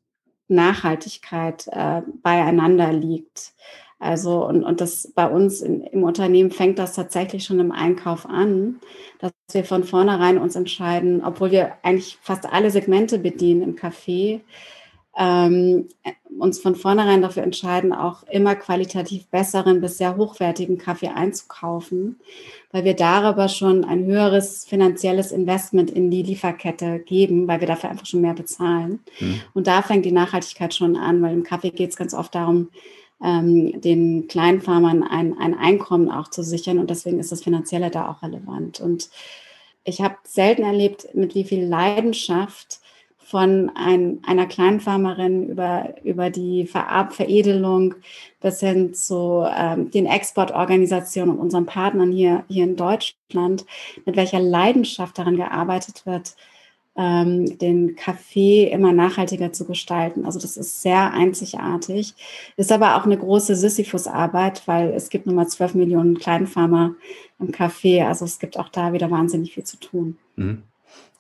[0.47, 3.55] Nachhaltigkeit äh, beieinander liegt.
[4.03, 8.27] Also, und, und das bei uns in, im Unternehmen fängt das tatsächlich schon im Einkauf
[8.27, 8.81] an,
[9.21, 14.41] dass wir von vornherein uns entscheiden, obwohl wir eigentlich fast alle Segmente bedienen im Café,
[15.17, 15.89] ähm,
[16.37, 22.19] uns von vornherein dafür entscheiden, auch immer qualitativ besseren bis sehr hochwertigen Kaffee einzukaufen,
[22.73, 27.91] weil wir darüber schon ein höheres finanzielles Investment in die Lieferkette geben, weil wir dafür
[27.91, 28.99] einfach schon mehr bezahlen.
[29.21, 29.43] Mhm.
[29.55, 32.71] Und da fängt die Nachhaltigkeit schon an, weil im Kaffee geht es ganz oft darum,
[33.23, 36.79] ähm, den Kleinfarmern ein, ein Einkommen auch zu sichern.
[36.79, 38.81] Und deswegen ist das Finanzielle da auch relevant.
[38.81, 39.11] Und
[39.85, 42.81] ich habe selten erlebt, mit wie viel Leidenschaft
[43.33, 47.95] von ein, einer Kleinfarmerin über, über die Verab Veredelung
[48.41, 53.65] bis hin zu ähm, den Exportorganisationen und unseren Partnern hier, hier in Deutschland,
[54.05, 56.35] mit welcher Leidenschaft daran gearbeitet wird,
[56.97, 60.27] ähm, den Kaffee immer nachhaltiger zu gestalten.
[60.27, 62.15] Also das ist sehr einzigartig.
[62.57, 66.95] Ist aber auch eine große Sisyphus-Arbeit, weil es gibt nun mal 12 Millionen Kleinfarmer
[67.39, 68.03] im Kaffee.
[68.03, 70.19] Also es gibt auch da wieder wahnsinnig viel zu tun.
[70.37, 70.63] Mhm.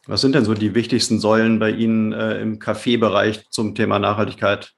[0.07, 4.75] Was sind denn so die wichtigsten Säulen bei Ihnen äh, im Kaffeebereich zum Thema Nachhaltigkeit?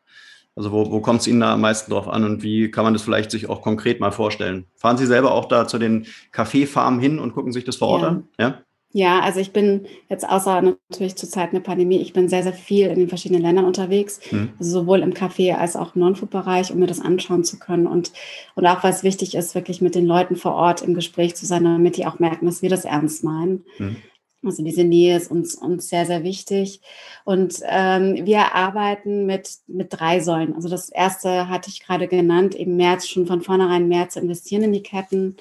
[0.54, 2.92] Also wo, wo kommt es Ihnen da am meisten drauf an und wie kann man
[2.92, 4.66] das vielleicht sich auch konkret mal vorstellen?
[4.76, 8.02] Fahren Sie selber auch da zu den Kaffeefarmen hin und gucken sich das vor Ort
[8.02, 8.08] ja.
[8.08, 8.28] an?
[8.38, 8.58] Ja?
[8.96, 12.52] Ja, also ich bin jetzt außer natürlich zur Zeit einer Pandemie, ich bin sehr, sehr
[12.52, 14.52] viel in den verschiedenen Ländern unterwegs, mhm.
[14.56, 17.88] also sowohl im Café als auch im Non-Food-Bereich, um mir das anschauen zu können.
[17.88, 18.12] Und,
[18.54, 21.64] und auch was wichtig ist, wirklich mit den Leuten vor Ort im Gespräch zu sein,
[21.64, 23.64] damit die auch merken, dass wir das ernst meinen.
[23.78, 23.96] Mhm.
[24.44, 26.80] Also diese Nähe ist uns, uns sehr, sehr wichtig.
[27.24, 30.54] Und ähm, wir arbeiten mit, mit drei Säulen.
[30.54, 34.62] Also das erste hatte ich gerade genannt, eben März, schon von vornherein mehr zu investieren
[34.62, 35.36] in die Ketten.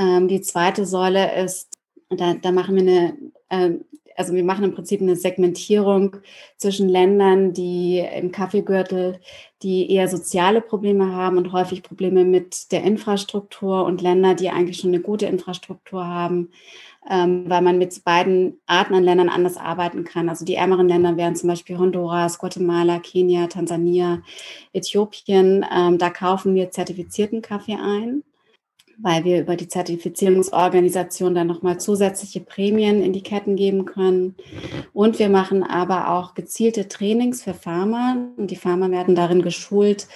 [0.00, 1.71] Ähm, die zweite Säule ist,
[2.16, 3.16] da, da machen wir eine,
[3.48, 3.78] äh,
[4.16, 6.16] also wir machen im Prinzip eine Segmentierung
[6.56, 9.20] zwischen Ländern, die im Kaffeegürtel,
[9.62, 14.78] die eher soziale Probleme haben und häufig Probleme mit der Infrastruktur und Länder, die eigentlich
[14.78, 16.50] schon eine gute Infrastruktur haben
[17.10, 20.28] ähm, weil man mit beiden Arten an Ländern anders arbeiten kann.
[20.28, 24.22] Also die ärmeren Länder wären zum Beispiel Honduras, Guatemala, Kenia, Tansania,
[24.72, 25.66] Äthiopien.
[25.74, 28.22] Ähm, da kaufen wir zertifizierten Kaffee ein
[29.02, 34.36] weil wir über die Zertifizierungsorganisation dann nochmal zusätzliche Prämien in die Ketten geben können.
[34.92, 38.28] Und wir machen aber auch gezielte Trainings für Farmer.
[38.36, 40.06] Und die Farmer werden darin geschult,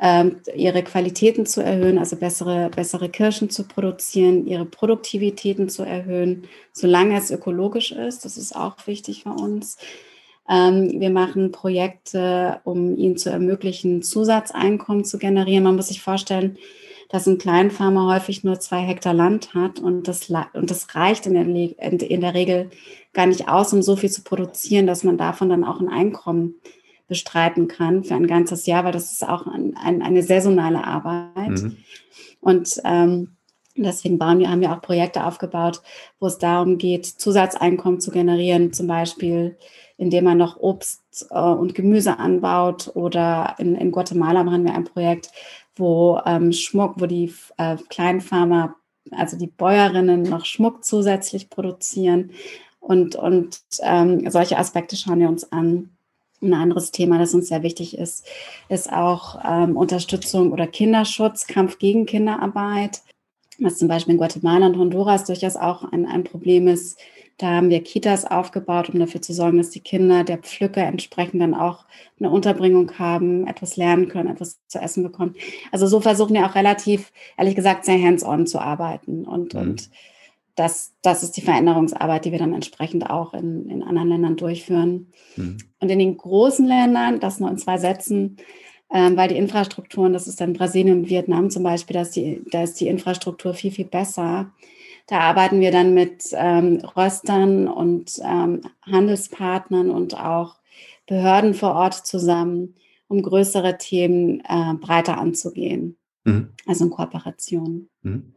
[0.00, 6.44] ähm, ihre Qualitäten zu erhöhen, also bessere, bessere Kirschen zu produzieren, ihre Produktivitäten zu erhöhen,
[6.72, 8.24] solange es ökologisch ist.
[8.24, 9.76] Das ist auch wichtig für uns.
[10.48, 15.64] Ähm, wir machen Projekte, um ihnen zu ermöglichen, Zusatzeinkommen zu generieren.
[15.64, 16.56] Man muss sich vorstellen,
[17.08, 21.34] dass ein Kleinfarmer häufig nur zwei Hektar Land hat und das, und das reicht in
[21.34, 21.46] der,
[21.80, 22.70] in der Regel
[23.14, 26.56] gar nicht aus, um so viel zu produzieren, dass man davon dann auch ein Einkommen
[27.08, 31.48] bestreiten kann für ein ganzes Jahr, weil das ist auch ein, ein, eine saisonale Arbeit.
[31.48, 31.76] Mhm.
[32.40, 33.30] Und ähm,
[33.74, 35.80] deswegen bauen wir, haben wir auch Projekte aufgebaut,
[36.20, 39.56] wo es darum geht, Zusatzeinkommen zu generieren, zum Beispiel
[39.98, 42.92] indem man noch Obst äh, und Gemüse anbaut.
[42.94, 45.30] Oder in, in Guatemala machen wir ein Projekt,
[45.78, 48.76] wo ähm, Schmuck, wo die äh, Kleinfarmer,
[49.10, 52.32] also die Bäuerinnen noch Schmuck zusätzlich produzieren.
[52.80, 55.90] Und, und ähm, solche Aspekte schauen wir uns an.
[56.40, 58.24] Ein anderes Thema, das uns sehr wichtig ist,
[58.68, 63.02] ist auch ähm, Unterstützung oder Kinderschutz, Kampf gegen Kinderarbeit,
[63.58, 66.98] was zum Beispiel in Guatemala und Honduras durchaus auch ein, ein Problem ist,
[67.38, 71.40] da haben wir Kitas aufgebaut, um dafür zu sorgen, dass die Kinder der Pflücker entsprechend
[71.40, 71.84] dann auch
[72.18, 75.36] eine Unterbringung haben, etwas lernen können, etwas zu essen bekommen.
[75.70, 79.24] Also so versuchen wir auch relativ, ehrlich gesagt, sehr hands-on zu arbeiten.
[79.24, 79.60] Und, mhm.
[79.60, 79.90] und
[80.56, 85.12] das, das ist die Veränderungsarbeit, die wir dann entsprechend auch in, in anderen Ländern durchführen.
[85.36, 85.58] Mhm.
[85.78, 88.38] Und in den großen Ländern, das nur in zwei Sätzen,
[88.92, 92.42] ähm, weil die Infrastrukturen, das ist dann Brasilien und Vietnam zum Beispiel, da ist die,
[92.50, 94.50] da ist die Infrastruktur viel, viel besser.
[95.08, 100.56] Da arbeiten wir dann mit ähm, Röstern und ähm, Handelspartnern und auch
[101.06, 102.74] Behörden vor Ort zusammen,
[103.08, 105.96] um größere Themen äh, breiter anzugehen.
[106.24, 106.50] Mhm.
[106.66, 107.88] Also in Kooperation.
[108.02, 108.34] Mhm.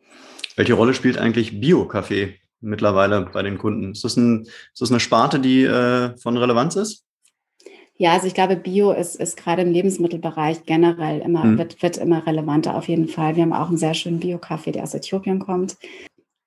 [0.55, 3.91] Welche Rolle spielt eigentlich Bio-Kaffee mittlerweile bei den Kunden?
[3.91, 7.05] Ist das, ein, ist das eine Sparte, die äh, von Relevanz ist?
[7.97, 11.57] Ja, also ich glaube, Bio ist, ist gerade im Lebensmittelbereich generell immer, mhm.
[11.57, 13.35] wird, wird immer relevanter auf jeden Fall.
[13.35, 15.77] Wir haben auch einen sehr schönen Bio-Kaffee, der aus Äthiopien kommt.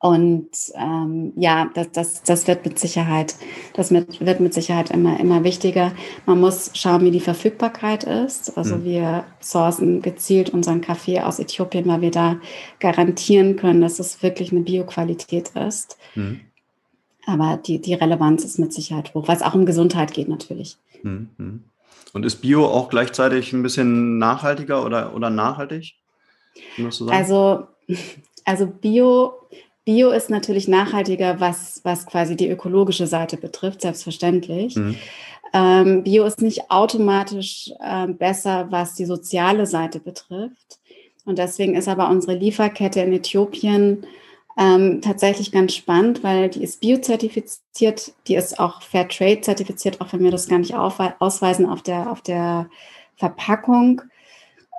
[0.04, 3.36] Und ähm, ja, das, das, das wird mit Sicherheit,
[3.72, 5.92] das mit, wird mit Sicherheit immer, immer wichtiger.
[6.26, 8.58] Man muss schauen, wie die Verfügbarkeit ist.
[8.58, 8.84] Also mhm.
[8.84, 12.36] wir sourcen gezielt unseren Kaffee aus Äthiopien, weil wir da
[12.80, 15.96] garantieren können, dass es wirklich eine Bioqualität ist.
[16.14, 16.40] Mhm.
[17.24, 20.76] Aber die, die Relevanz ist mit Sicherheit hoch, weil es auch um Gesundheit geht natürlich.
[21.02, 21.64] Mhm.
[22.12, 25.94] Und ist Bio auch gleichzeitig ein bisschen nachhaltiger oder, oder nachhaltig?
[27.08, 27.68] Also,
[28.44, 29.32] also Bio
[29.84, 34.76] Bio ist natürlich nachhaltiger, was, was quasi die ökologische Seite betrifft, selbstverständlich.
[34.76, 34.96] Mhm.
[35.52, 40.80] Ähm, Bio ist nicht automatisch äh, besser, was die soziale Seite betrifft.
[41.26, 44.06] Und deswegen ist aber unsere Lieferkette in Äthiopien
[44.56, 50.22] ähm, tatsächlich ganz spannend, weil die ist biozertifiziert, die ist auch Fairtrade zertifiziert, auch wenn
[50.22, 52.68] wir das gar nicht ausweisen auf der, auf der
[53.16, 54.02] Verpackung.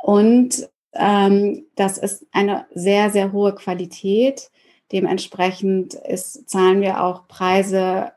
[0.03, 4.49] Und ähm, das ist eine sehr, sehr hohe Qualität.
[4.91, 8.11] Dementsprechend ist, zahlen wir auch Preise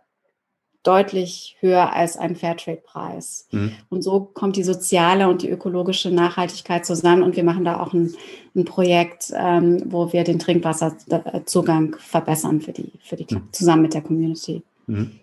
[0.82, 3.48] deutlich höher als ein Fairtrade-Preis.
[3.50, 3.72] Mhm.
[3.88, 7.22] Und so kommt die soziale und die ökologische Nachhaltigkeit zusammen.
[7.22, 8.14] Und wir machen da auch ein,
[8.54, 13.48] ein Projekt, ähm, wo wir den Trinkwasserzugang verbessern für die, für die mhm.
[13.52, 14.62] zusammen mit der Community.
[14.86, 15.18] Mhm.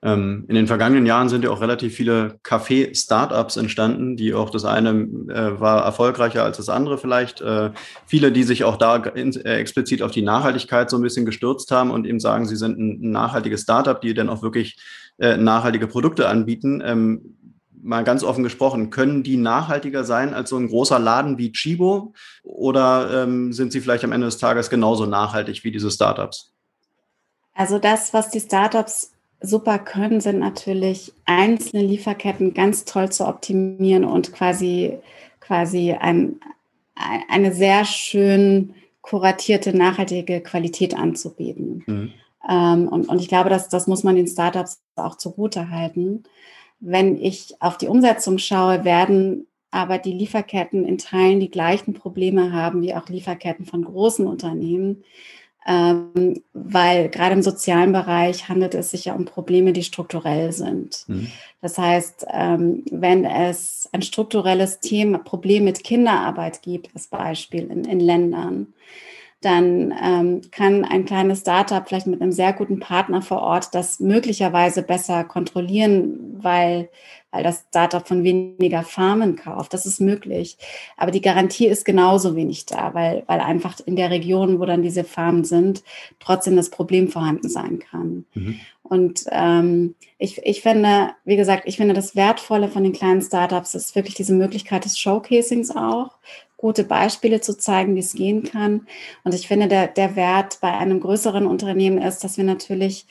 [0.00, 4.64] Ähm, in den vergangenen Jahren sind ja auch relativ viele Kaffee-Startups entstanden, die auch das
[4.64, 7.40] eine äh, war erfolgreicher als das andere vielleicht.
[7.40, 7.72] Äh,
[8.06, 11.72] viele, die sich auch da in, äh, explizit auf die Nachhaltigkeit so ein bisschen gestürzt
[11.72, 14.78] haben und eben sagen, sie sind ein, nachhaltiges Startup, die dann auch wirklich
[15.18, 16.80] äh, nachhaltige Produkte anbieten.
[16.84, 17.34] Ähm,
[17.82, 22.12] mal ganz offen gesprochen, können die nachhaltiger sein als so ein großer Laden wie Chibo
[22.44, 26.52] oder ähm, sind sie vielleicht am Ende des Tages genauso nachhaltig wie diese Startups?
[27.54, 34.04] Also das, was die Startups super können, sind natürlich einzelne Lieferketten ganz toll zu optimieren
[34.04, 34.98] und quasi,
[35.40, 36.36] quasi ein,
[37.28, 41.84] eine sehr schön kuratierte, nachhaltige Qualität anzubieten.
[41.86, 42.12] Mhm.
[42.48, 46.24] Ähm, und, und ich glaube, dass, das muss man den Startups auch zugute halten.
[46.80, 52.52] Wenn ich auf die Umsetzung schaue, werden aber die Lieferketten in Teilen die gleichen Probleme
[52.52, 55.04] haben wie auch Lieferketten von großen Unternehmen
[55.68, 61.04] ähm, weil gerade im sozialen Bereich handelt es sich ja um Probleme, die strukturell sind.
[61.08, 61.30] Mhm.
[61.60, 67.84] Das heißt, ähm, wenn es ein strukturelles Thema, Problem mit Kinderarbeit gibt, als Beispiel in,
[67.84, 68.68] in Ländern,
[69.40, 74.00] dann ähm, kann ein kleines Startup vielleicht mit einem sehr guten Partner vor Ort das
[74.00, 76.88] möglicherweise besser kontrollieren, weil
[77.30, 79.74] weil das Startup von weniger Farmen kauft.
[79.74, 80.56] Das ist möglich.
[80.96, 84.82] Aber die Garantie ist genauso wenig da, weil, weil einfach in der Region, wo dann
[84.82, 85.82] diese Farmen sind,
[86.20, 88.24] trotzdem das Problem vorhanden sein kann.
[88.34, 88.60] Mhm.
[88.82, 93.74] Und ähm, ich, ich finde, wie gesagt, ich finde das Wertvolle von den kleinen Startups
[93.74, 96.16] ist wirklich diese Möglichkeit des Showcasings auch,
[96.58, 98.86] gute Beispiele zu zeigen, wie es gehen kann.
[99.24, 103.06] Und ich finde, der, der Wert bei einem größeren Unternehmen ist, dass wir natürlich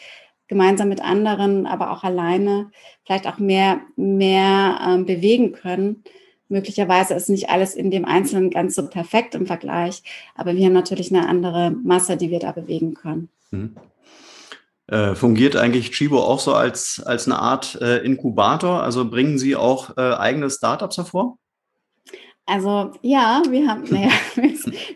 [0.47, 2.69] gemeinsam mit anderen, aber auch alleine
[3.03, 6.03] vielleicht auch mehr, mehr ähm, bewegen können.
[6.49, 10.03] Möglicherweise ist nicht alles in dem Einzelnen ganz so perfekt im Vergleich,
[10.35, 13.29] aber wir haben natürlich eine andere Masse, die wir da bewegen können.
[13.51, 13.75] Mhm.
[14.87, 18.83] Äh, fungiert eigentlich Chibo auch so als, als eine Art äh, Inkubator?
[18.83, 21.37] Also bringen Sie auch äh, eigene Startups hervor?
[22.49, 24.09] Also ja, wir haben, naja,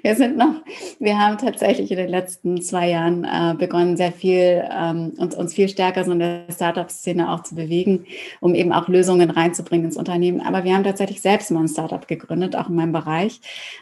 [0.02, 0.56] wir sind noch,
[1.00, 5.54] wir haben tatsächlich in den letzten zwei Jahren äh, begonnen, sehr viel ähm, uns, uns
[5.54, 8.06] viel stärker so in der Startup-Szene auch zu bewegen,
[8.40, 10.40] um eben auch Lösungen reinzubringen ins Unternehmen.
[10.40, 13.42] Aber wir haben tatsächlich selbst mal ein Startup gegründet, auch in meinem Bereich,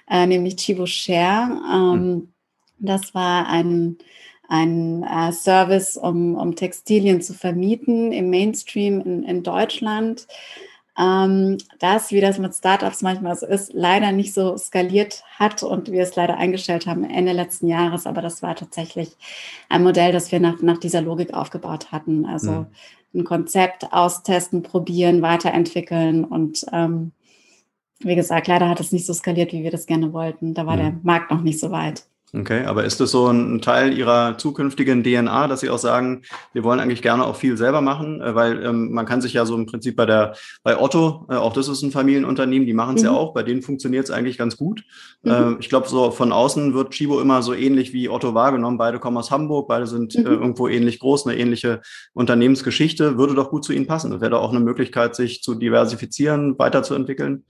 [0.09, 1.61] äh, nämlich Chivo Share.
[1.71, 2.33] Ähm,
[2.79, 3.97] das war ein
[4.51, 10.25] ein äh, Service, um, um Textilien zu vermieten im Mainstream in, in Deutschland
[10.99, 16.03] das, wie das mit Startups manchmal so ist, leider nicht so skaliert hat und wir
[16.03, 18.05] es leider eingestellt haben Ende letzten Jahres.
[18.05, 19.15] Aber das war tatsächlich
[19.69, 22.25] ein Modell, das wir nach, nach dieser Logik aufgebaut hatten.
[22.25, 22.65] Also mhm.
[23.15, 27.13] ein Konzept austesten, probieren, weiterentwickeln und ähm,
[28.01, 30.53] wie gesagt, leider hat es nicht so skaliert, wie wir das gerne wollten.
[30.53, 30.79] Da war mhm.
[30.79, 32.08] der Markt noch nicht so weit.
[32.31, 36.21] Okay, aber ist das so ein Teil Ihrer zukünftigen DNA, dass Sie auch sagen,
[36.53, 39.45] wir wollen eigentlich gerne auch viel selber machen, äh, weil ähm, man kann sich ja
[39.45, 42.95] so im Prinzip bei der bei Otto, äh, auch das ist ein Familienunternehmen, die machen
[42.95, 43.07] es mhm.
[43.07, 44.83] ja auch, bei denen funktioniert es eigentlich ganz gut.
[45.23, 45.31] Mhm.
[45.31, 48.77] Äh, ich glaube, so von außen wird Chibo immer so ähnlich wie Otto wahrgenommen.
[48.77, 50.27] Beide kommen aus Hamburg, beide sind äh, mhm.
[50.27, 51.81] äh, irgendwo ähnlich groß, eine ähnliche
[52.13, 54.11] Unternehmensgeschichte, würde doch gut zu Ihnen passen.
[54.11, 57.45] Das wäre doch auch eine Möglichkeit, sich zu diversifizieren, weiterzuentwickeln.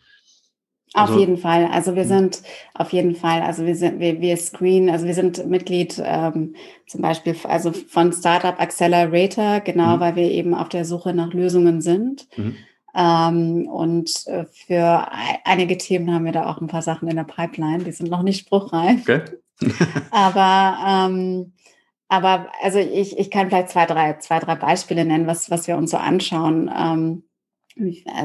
[0.93, 1.69] Also, auf jeden Fall.
[1.71, 2.09] Also wir hm.
[2.09, 2.41] sind
[2.73, 6.55] auf jeden Fall, also wir sind, wir, wir screen, also wir sind Mitglied ähm,
[6.87, 9.99] zum Beispiel also von Startup Accelerator, genau, mhm.
[9.99, 12.27] weil wir eben auf der Suche nach Lösungen sind.
[12.37, 12.55] Mhm.
[12.95, 15.07] Ähm, und äh, für
[15.45, 18.23] einige Themen haben wir da auch ein paar Sachen in der Pipeline, die sind noch
[18.23, 19.01] nicht spruchreif.
[19.01, 19.21] Okay.
[20.11, 21.53] aber ähm,
[22.07, 25.77] aber also ich, ich kann vielleicht zwei, drei, zwei, drei Beispiele nennen, was, was wir
[25.77, 26.71] uns so anschauen.
[26.75, 27.28] Ähm, äh,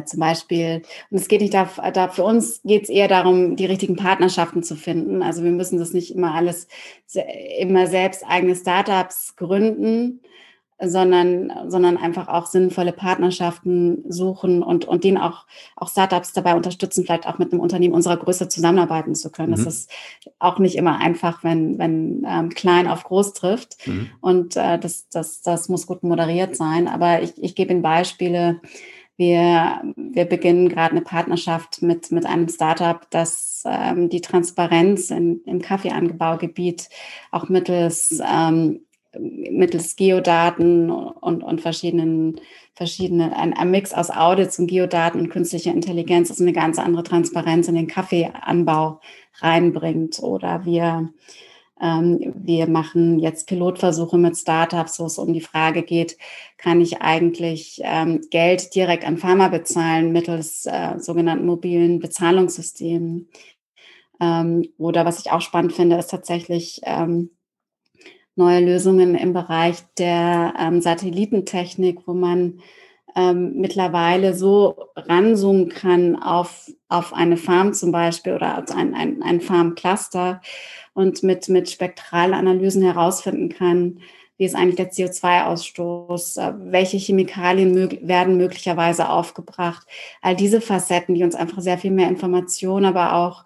[0.05, 3.67] zum Beispiel, und es geht nicht da, da für uns geht es eher darum, die
[3.67, 5.23] richtigen Partnerschaften zu finden.
[5.23, 6.69] Also wir müssen das nicht immer alles
[7.59, 10.21] immer selbst eigene Startups gründen,
[10.83, 17.05] sondern, sondern einfach auch sinnvolle Partnerschaften suchen und, und denen auch, auch Startups dabei unterstützen,
[17.05, 19.53] vielleicht auch mit einem Unternehmen unserer Größe zusammenarbeiten zu können.
[19.53, 19.65] Mhm.
[19.65, 19.91] Das ist
[20.39, 23.87] auch nicht immer einfach, wenn, wenn ähm, klein auf groß trifft.
[23.87, 24.11] Mhm.
[24.21, 26.89] Und äh, das, das, das muss gut moderiert sein.
[26.89, 28.61] Aber ich, ich gebe Ihnen Beispiele.
[29.17, 35.41] Wir, wir beginnen gerade eine Partnerschaft mit, mit einem Startup, das ähm, die Transparenz in,
[35.47, 36.89] im Kaffeeanbaugebiet
[37.31, 38.81] auch mittels, ähm,
[39.17, 42.41] mittels Geodaten und, und verschiedenen,
[42.75, 47.05] verschiedenen, ein, ein Mix aus Audits und Geodaten und künstlicher Intelligenz, also eine ganz andere
[47.05, 49.01] Transparenz in den Kaffeeanbau
[49.41, 50.19] reinbringt.
[50.21, 51.11] Oder wir
[51.87, 56.17] wir machen jetzt Pilotversuche mit Startups, wo es um die Frage geht,
[56.57, 63.29] kann ich eigentlich ähm, Geld direkt an Pharma bezahlen mittels äh, sogenannten mobilen Bezahlungssystemen.
[64.19, 67.31] Ähm, oder was ich auch spannend finde, ist tatsächlich ähm,
[68.35, 72.61] neue Lösungen im Bereich der ähm, Satellitentechnik, wo man
[73.15, 79.41] ähm, mittlerweile so ranzoomen kann auf, auf eine Farm zum Beispiel oder ein, ein, ein
[79.41, 80.41] Farmcluster
[80.95, 84.01] und mit, mit Spektralanalysen herausfinden kann,
[84.37, 89.87] wie ist eigentlich der CO2-Ausstoß, äh, welche Chemikalien mög werden möglicherweise aufgebracht.
[90.23, 93.45] All diese Facetten, die uns einfach sehr viel mehr Informationen, aber auch,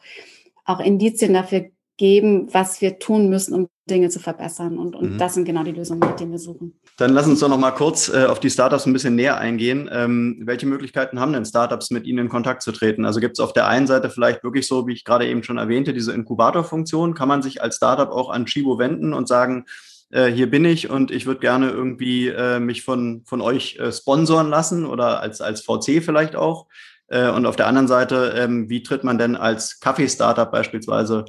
[0.65, 4.79] auch Indizien dafür geben, was wir tun müssen, um Dinge zu verbessern.
[4.79, 5.19] Und, und mhm.
[5.19, 6.81] das sind genau die Lösungen, mit denen wir suchen.
[6.97, 9.91] Dann lass uns doch noch mal kurz äh, auf die Startups ein bisschen näher eingehen.
[9.93, 13.05] Ähm, welche Möglichkeiten haben denn Startups, mit Ihnen in Kontakt zu treten?
[13.05, 15.59] Also gibt es auf der einen Seite vielleicht wirklich so, wie ich gerade eben schon
[15.59, 17.15] erwähnte, diese Inkubatorfunktion?
[17.15, 19.65] Kann man sich als Startup auch an Chibo wenden und sagen,
[20.11, 23.93] äh, hier bin ich und ich würde gerne irgendwie äh, mich von, von euch äh,
[23.93, 26.67] sponsoren lassen oder als, als VC vielleicht auch?
[27.09, 31.25] Äh, und auf der anderen Seite, ähm, wie tritt man denn als Kaffee-Startup beispielsweise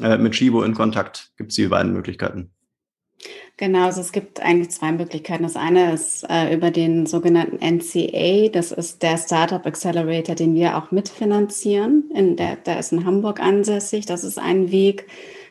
[0.00, 1.32] äh, mit Shibo in Kontakt?
[1.36, 2.50] Gibt es die beiden Möglichkeiten?
[3.56, 5.44] Genau, also es gibt eigentlich zwei Möglichkeiten.
[5.44, 10.76] Das eine ist äh, über den sogenannten NCA, das ist der Startup Accelerator, den wir
[10.76, 12.10] auch mitfinanzieren.
[12.12, 14.06] In der, der ist in Hamburg ansässig.
[14.06, 15.06] Das ist ein Weg,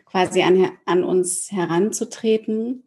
[0.05, 2.83] quasi an, an uns heranzutreten.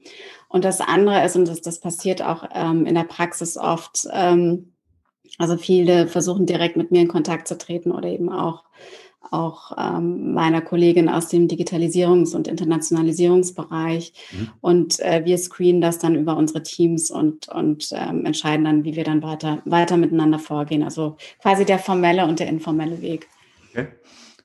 [0.49, 4.75] Und das andere ist, und das, das passiert auch ähm, in der Praxis oft, ähm,
[5.39, 8.65] also viele versuchen direkt mit mir in Kontakt zu treten oder eben auch
[9.33, 14.13] auch ähm, meiner Kollegin aus dem Digitalisierungs- und Internationalisierungsbereich.
[14.33, 14.49] Mhm.
[14.61, 18.97] Und äh, wir screenen das dann über unsere Teams und, und ähm, entscheiden dann, wie
[18.97, 20.83] wir dann weiter, weiter miteinander vorgehen.
[20.83, 23.29] Also quasi der formelle und der informelle Weg.
[23.71, 23.89] Okay.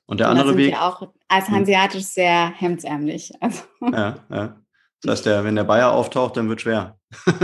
[0.06, 0.76] Und der andere und Weg?
[0.80, 1.54] Auch als mhm.
[1.54, 3.32] Hanseatisch sehr hemdsärmlich.
[3.40, 3.62] Also.
[3.80, 4.56] Ja, ja.
[5.02, 6.96] Das heißt, der, wenn der Bayer auftaucht, dann wird schwer.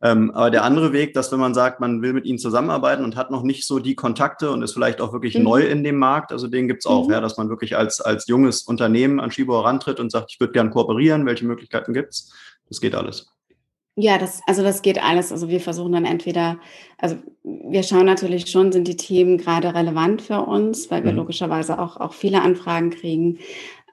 [0.00, 3.16] Ähm, aber der andere Weg, dass wenn man sagt, man will mit ihnen zusammenarbeiten und
[3.16, 5.42] hat noch nicht so die Kontakte und ist vielleicht auch wirklich mhm.
[5.42, 7.12] neu in dem Markt, also den gibt's auch, mhm.
[7.12, 10.52] ja, dass man wirklich als, als junges Unternehmen an Schibo herantritt und sagt, ich würde
[10.52, 12.32] gern kooperieren, welche Möglichkeiten gibt's?
[12.68, 13.26] Das geht alles.
[14.00, 15.32] Ja, das, also das geht alles.
[15.32, 16.60] Also wir versuchen dann entweder,
[16.98, 21.18] also wir schauen natürlich schon, sind die Themen gerade relevant für uns, weil wir mhm.
[21.18, 23.40] logischerweise auch, auch viele Anfragen kriegen.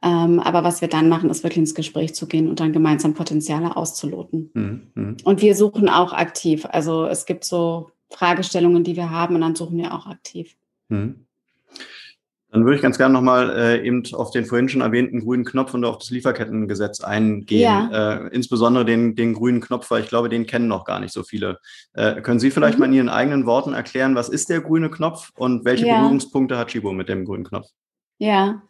[0.04, 3.14] Ähm, aber was wir dann machen, ist wirklich ins Gespräch zu gehen und dann gemeinsam
[3.14, 4.52] Potenziale auszuloten.
[4.54, 5.18] Mhm, mhm.
[5.24, 6.66] Und wir suchen auch aktiv.
[6.70, 10.56] Also es gibt so Fragestellungen, die wir haben und dann suchen wir auch aktiv.
[10.90, 11.26] Mhm.
[12.56, 15.74] Dann würde ich ganz gerne nochmal äh, eben auf den vorhin schon erwähnten grünen Knopf
[15.74, 17.60] und auf das Lieferkettengesetz eingehen.
[17.60, 18.24] Ja.
[18.24, 21.24] Äh, insbesondere den, den grünen Knopf, weil ich glaube, den kennen noch gar nicht so
[21.24, 21.60] viele.
[21.94, 22.80] Äh, können Sie vielleicht mhm.
[22.80, 25.98] mal in Ihren eigenen Worten erklären, was ist der grüne Knopf und welche ja.
[25.98, 27.68] Berührungspunkte hat Chibo mit dem grünen Knopf?
[28.18, 28.62] Ja,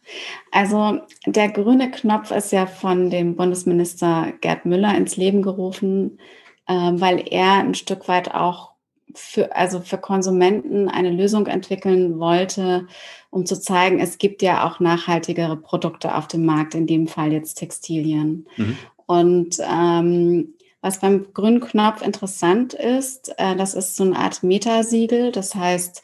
[0.50, 6.18] also der grüne Knopf ist ja von dem Bundesminister Gerd Müller ins Leben gerufen,
[6.66, 8.72] äh, weil er ein Stück weit auch
[9.14, 12.86] für, also für Konsumenten eine Lösung entwickeln wollte,
[13.30, 17.32] um zu zeigen, es gibt ja auch nachhaltigere Produkte auf dem Markt, in dem Fall
[17.32, 18.46] jetzt Textilien.
[18.56, 18.78] Mhm.
[19.06, 25.32] Und ähm, was beim grünen Knopf interessant ist, äh, das ist so eine Art Metasiegel.
[25.32, 26.02] Das heißt,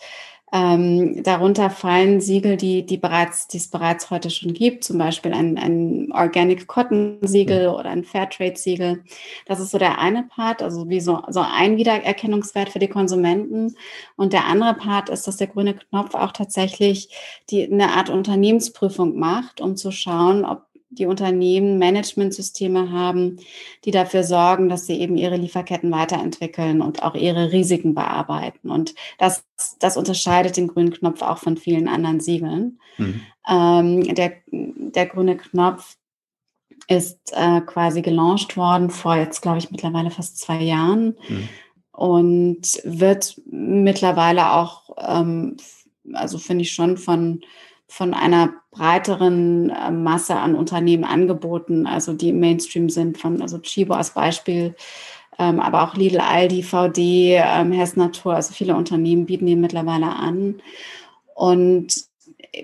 [0.53, 5.32] ähm, darunter fallen Siegel, die, die, bereits, die es bereits heute schon gibt, zum Beispiel
[5.32, 9.03] ein, ein Organic Cotton Siegel oder ein Fairtrade Siegel.
[9.46, 13.76] Das ist so der eine Part, also wie so, so ein Wiedererkennungswert für die Konsumenten.
[14.16, 17.09] Und der andere Part ist, dass der grüne Knopf auch tatsächlich
[17.48, 23.38] die, eine Art Unternehmensprüfung macht, um zu schauen, ob die Unternehmen Managementsysteme haben,
[23.84, 28.70] die dafür sorgen, dass sie eben ihre Lieferketten weiterentwickeln und auch ihre Risiken bearbeiten.
[28.70, 29.45] Und das,
[29.78, 32.78] das unterscheidet den grünen Knopf auch von vielen anderen Siegeln.
[32.99, 33.20] Mhm.
[33.49, 35.97] Ähm, der, der grüne Knopf
[36.88, 41.49] ist äh, quasi gelauncht worden vor jetzt, glaube ich, mittlerweile fast zwei Jahren mhm.
[41.93, 45.57] und wird mittlerweile auch, ähm,
[46.12, 47.40] also finde ich schon von
[47.93, 53.59] von einer breiteren äh, Masse an Unternehmen angeboten, also die im Mainstream sind, von also
[53.59, 54.74] Chibo als Beispiel,
[55.38, 60.07] ähm, aber auch Lidl, Aldi, VD, ähm, Hess Natur, also viele Unternehmen bieten den mittlerweile
[60.07, 60.62] an.
[61.34, 61.95] Und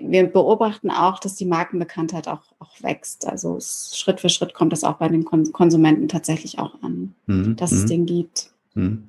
[0.01, 3.27] wir beobachten auch, dass die Markenbekanntheit auch, auch wächst.
[3.27, 7.55] Also Schritt für Schritt kommt das auch bei den Konsumenten tatsächlich auch an, mhm.
[7.55, 7.87] dass es mhm.
[7.87, 8.49] den gibt.
[8.73, 9.03] Hm.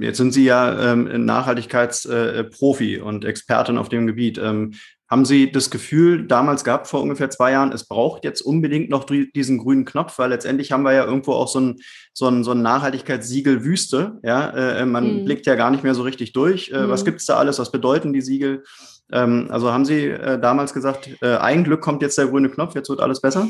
[0.00, 4.38] Jetzt sind Sie ja ähm, Nachhaltigkeitsprofi äh, und Expertin auf dem Gebiet.
[4.38, 4.74] Ähm,
[5.10, 9.04] Haben Sie das Gefühl damals gehabt, vor ungefähr zwei Jahren, es braucht jetzt unbedingt noch
[9.04, 11.76] diesen grünen Knopf, weil letztendlich haben wir ja irgendwo auch so ein,
[12.12, 14.18] so ein, so ein Nachhaltigkeitssiegel Wüste.
[14.22, 15.24] Ja, äh, man mhm.
[15.24, 16.70] blickt ja gar nicht mehr so richtig durch.
[16.70, 16.90] Äh, mhm.
[16.90, 17.58] Was gibt's da alles?
[17.58, 18.64] Was bedeuten die Siegel?
[19.10, 22.74] Ähm, also haben Sie äh, damals gesagt, äh, ein Glück kommt jetzt der grüne Knopf,
[22.74, 23.48] jetzt wird alles besser?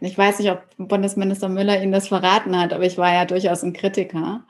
[0.00, 3.62] Ich weiß nicht, ob Bundesminister Müller Ihnen das verraten hat, aber ich war ja durchaus
[3.62, 4.44] ein Kritiker.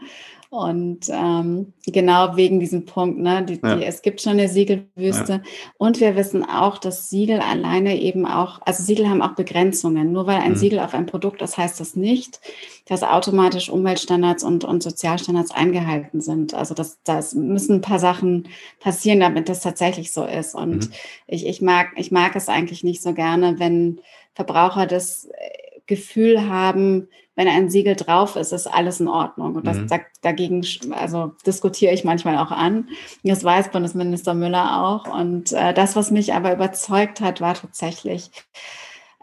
[0.50, 3.76] Und ähm, genau wegen diesem Punkt, ne, die, ja.
[3.76, 5.32] die, es gibt schon eine Siegelwüste.
[5.32, 5.42] Ja.
[5.76, 10.10] Und wir wissen auch, dass Siegel alleine eben auch, also Siegel haben auch Begrenzungen.
[10.10, 10.56] Nur weil ein mhm.
[10.56, 12.40] Siegel auf ein Produkt ist, heißt das nicht,
[12.86, 16.54] dass automatisch Umweltstandards und, und Sozialstandards eingehalten sind.
[16.54, 18.48] Also das, das müssen ein paar Sachen
[18.80, 20.54] passieren, damit das tatsächlich so ist.
[20.54, 20.92] Und mhm.
[21.26, 24.00] ich, ich, mag, ich mag es eigentlich nicht so gerne, wenn
[24.34, 27.08] Verbraucher das äh, Gefühl haben,
[27.38, 29.54] wenn ein Siegel drauf ist, ist alles in Ordnung.
[29.54, 29.86] Und das, mhm.
[30.22, 32.88] dagegen also diskutiere ich manchmal auch an.
[33.22, 35.06] Das weiß Bundesminister Müller auch.
[35.06, 38.32] Und äh, das, was mich aber überzeugt hat, war tatsächlich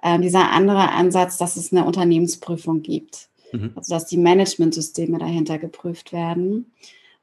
[0.02, 3.28] äh, dieser andere Ansatz, dass es eine Unternehmensprüfung gibt.
[3.52, 3.74] Mhm.
[3.76, 6.72] Also dass die Managementsysteme dahinter geprüft werden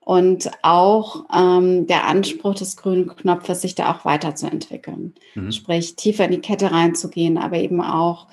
[0.05, 5.15] und auch ähm, der Anspruch des grünen Knopfes, sich da auch weiterzuentwickeln.
[5.37, 5.53] Mhm.
[5.53, 8.27] Sprich, tiefer in die Kette reinzugehen, aber eben auch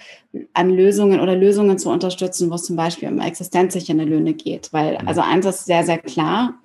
[0.53, 4.73] an Lösungen oder Lösungen zu unterstützen, wo es zum Beispiel um existenzsichernde Löhne geht.
[4.73, 5.07] Weil, mhm.
[5.07, 6.55] also eins ist sehr, sehr klar,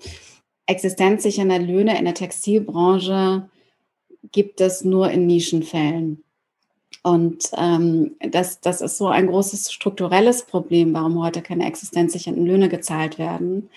[0.66, 3.48] existenzsichernde Löhne in der Textilbranche
[4.32, 6.24] gibt es nur in Nischenfällen.
[7.02, 12.70] Und ähm, das, das ist so ein großes strukturelles Problem, warum heute keine existenzsichernden Löhne
[12.70, 13.68] gezahlt werden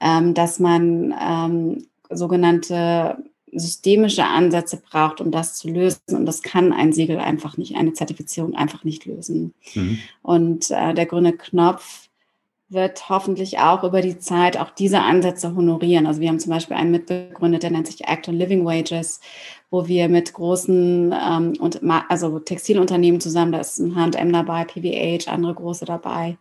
[0.00, 3.16] ähm, dass man ähm, sogenannte
[3.52, 6.00] systemische Ansätze braucht, um das zu lösen.
[6.10, 9.54] Und das kann ein Siegel einfach nicht, eine Zertifizierung einfach nicht lösen.
[9.74, 9.98] Mhm.
[10.22, 12.08] Und äh, der grüne Knopf
[12.70, 16.06] wird hoffentlich auch über die Zeit auch diese Ansätze honorieren.
[16.06, 19.20] Also wir haben zum Beispiel einen mitbegründet, der nennt sich Act on Living Wages,
[19.70, 25.30] wo wir mit großen ähm, und also Textilunternehmen zusammen, da ist ein H&M dabei, PVH,
[25.30, 26.36] andere große dabei,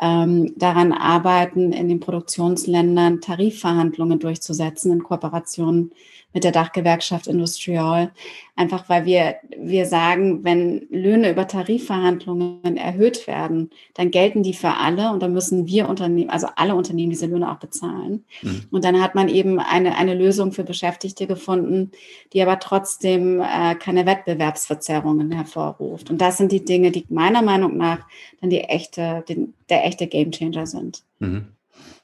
[0.00, 5.92] ähm, daran arbeiten, in den Produktionsländern Tarifverhandlungen durchzusetzen in Kooperation
[6.34, 8.12] mit der Dachgewerkschaft Industrial.
[8.54, 14.74] Einfach weil wir, wir sagen, wenn Löhne über Tarifverhandlungen erhöht werden, dann gelten die für
[14.74, 18.24] alle und dann müssen wir Unternehmen, also alle Unternehmen diese Löhne auch bezahlen.
[18.42, 18.66] Mhm.
[18.70, 21.92] Und dann hat man eben eine, eine Lösung für Beschäftigte gefunden,
[22.32, 26.10] die aber trotzdem äh, keine Wettbewerbsverzerrungen hervorruft.
[26.10, 28.00] Und das sind die Dinge, die meiner Meinung nach
[28.40, 31.02] dann die echte, den, der echte Gamechanger sind.
[31.20, 31.46] Mhm.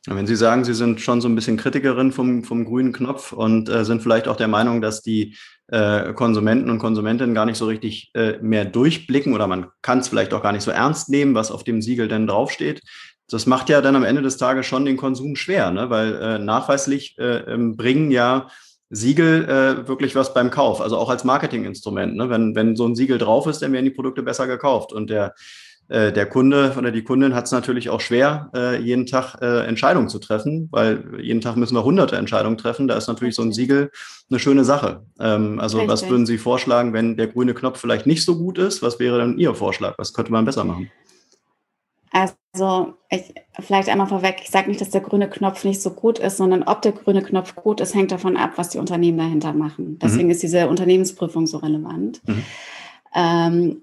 [0.07, 3.70] Wenn Sie sagen, Sie sind schon so ein bisschen Kritikerin vom, vom grünen Knopf und
[3.70, 5.34] äh, sind vielleicht auch der Meinung, dass die
[5.68, 10.09] äh, Konsumenten und Konsumentinnen gar nicht so richtig äh, mehr durchblicken oder man kann es
[10.09, 12.82] vielleicht auch gar nicht so ernst nehmen, was auf dem Siegel denn draufsteht.
[13.30, 15.88] Das macht ja dann am Ende des Tages schon den Konsum schwer, ne?
[15.88, 18.48] weil äh, nachweislich äh, ähm, bringen ja
[18.90, 22.14] Siegel äh, wirklich was beim Kauf, also auch als Marketinginstrument.
[22.14, 22.28] Ne?
[22.28, 24.92] Wenn, wenn so ein Siegel drauf ist, dann werden die Produkte besser gekauft.
[24.92, 25.34] Und der
[25.89, 29.66] äh, der Kunde oder die Kundin hat es natürlich auch schwer, äh, jeden Tag äh,
[29.66, 32.89] Entscheidungen zu treffen, weil jeden Tag müssen wir hunderte Entscheidungen treffen.
[32.89, 33.91] Da ist natürlich so ein Siegel
[34.30, 35.05] eine schöne Sache.
[35.20, 35.93] Ähm, also Richtig.
[35.93, 38.82] was würden Sie vorschlagen, wenn der grüne Knopf vielleicht nicht so gut ist?
[38.82, 39.99] Was wäre dann Ihr Vorschlag?
[39.99, 40.91] Was könnte man besser machen?
[42.14, 46.20] Also ich, vielleicht einmal vorweg, ich sage nicht, dass der grüne Knopf nicht so gut
[46.20, 49.53] ist, sondern ob der grüne Knopf gut ist, hängt davon ab, was die Unternehmen dahinter
[49.53, 49.99] machen.
[49.99, 50.30] Deswegen mhm.
[50.30, 52.22] ist diese Unternehmensprüfung so relevant.
[52.26, 52.45] Mhm.
[53.16, 53.82] Ähm,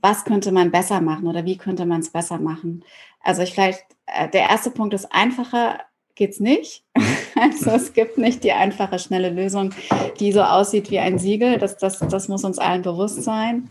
[0.00, 2.84] was könnte man besser machen oder wie könnte man es besser machen?
[3.20, 5.80] Also ich vielleicht, äh, der erste Punkt ist, einfacher
[6.14, 6.84] geht es nicht.
[7.34, 9.70] Also es gibt nicht die einfache, schnelle Lösung,
[10.20, 11.58] die so aussieht wie ein Siegel.
[11.58, 13.68] Das, das, das muss uns allen bewusst sein.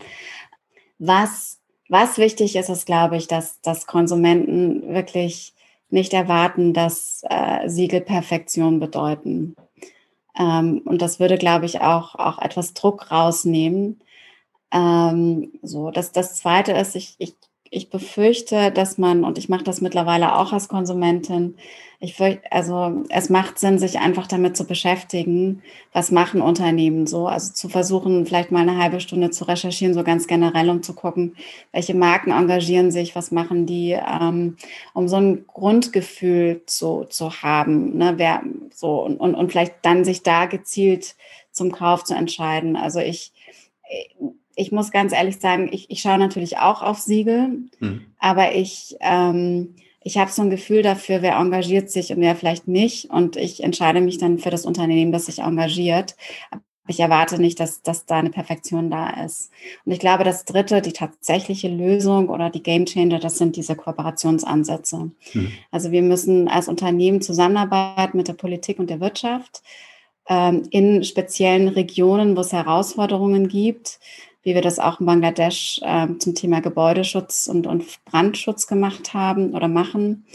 [0.98, 5.54] Was, was wichtig ist, ist, glaube ich, dass, dass Konsumenten wirklich
[5.88, 9.54] nicht erwarten, dass äh, Siegel Perfektion bedeuten.
[10.38, 14.00] Ähm, und das würde, glaube ich, auch, auch etwas Druck rausnehmen
[14.72, 17.34] ähm, so, das, das zweite ist, ich, ich,
[17.70, 21.56] ich befürchte, dass man, und ich mache das mittlerweile auch als Konsumentin,
[22.04, 25.62] ich fürchte, also es macht Sinn, sich einfach damit zu beschäftigen,
[25.92, 30.02] was machen Unternehmen so, also zu versuchen, vielleicht mal eine halbe Stunde zu recherchieren, so
[30.02, 31.36] ganz generell, um zu gucken,
[31.70, 34.56] welche Marken engagieren sich, was machen die, ähm,
[34.94, 38.42] um so ein Grundgefühl zu, zu haben, ne, wer
[38.74, 41.14] so und, und, und vielleicht dann sich da gezielt
[41.52, 42.74] zum Kauf zu entscheiden.
[42.76, 43.32] Also ich
[44.54, 47.48] ich muss ganz ehrlich sagen, ich, ich schaue natürlich auch auf Siegel,
[47.80, 48.06] mhm.
[48.18, 49.74] aber ich, ähm,
[50.04, 53.10] ich habe so ein Gefühl dafür, wer engagiert sich und wer vielleicht nicht.
[53.10, 56.16] Und ich entscheide mich dann für das Unternehmen, das sich engagiert.
[56.88, 59.52] Ich erwarte nicht, dass, dass da eine Perfektion da ist.
[59.84, 63.76] Und ich glaube, das Dritte, die tatsächliche Lösung oder die Game Changer, das sind diese
[63.76, 65.12] Kooperationsansätze.
[65.32, 65.52] Mhm.
[65.70, 69.62] Also wir müssen als Unternehmen zusammenarbeiten mit der Politik und der Wirtschaft
[70.28, 74.00] ähm, in speziellen Regionen, wo es Herausforderungen gibt,
[74.42, 79.54] wie wir das auch in Bangladesch äh, zum Thema Gebäudeschutz und, und Brandschutz gemacht haben
[79.54, 80.26] oder machen.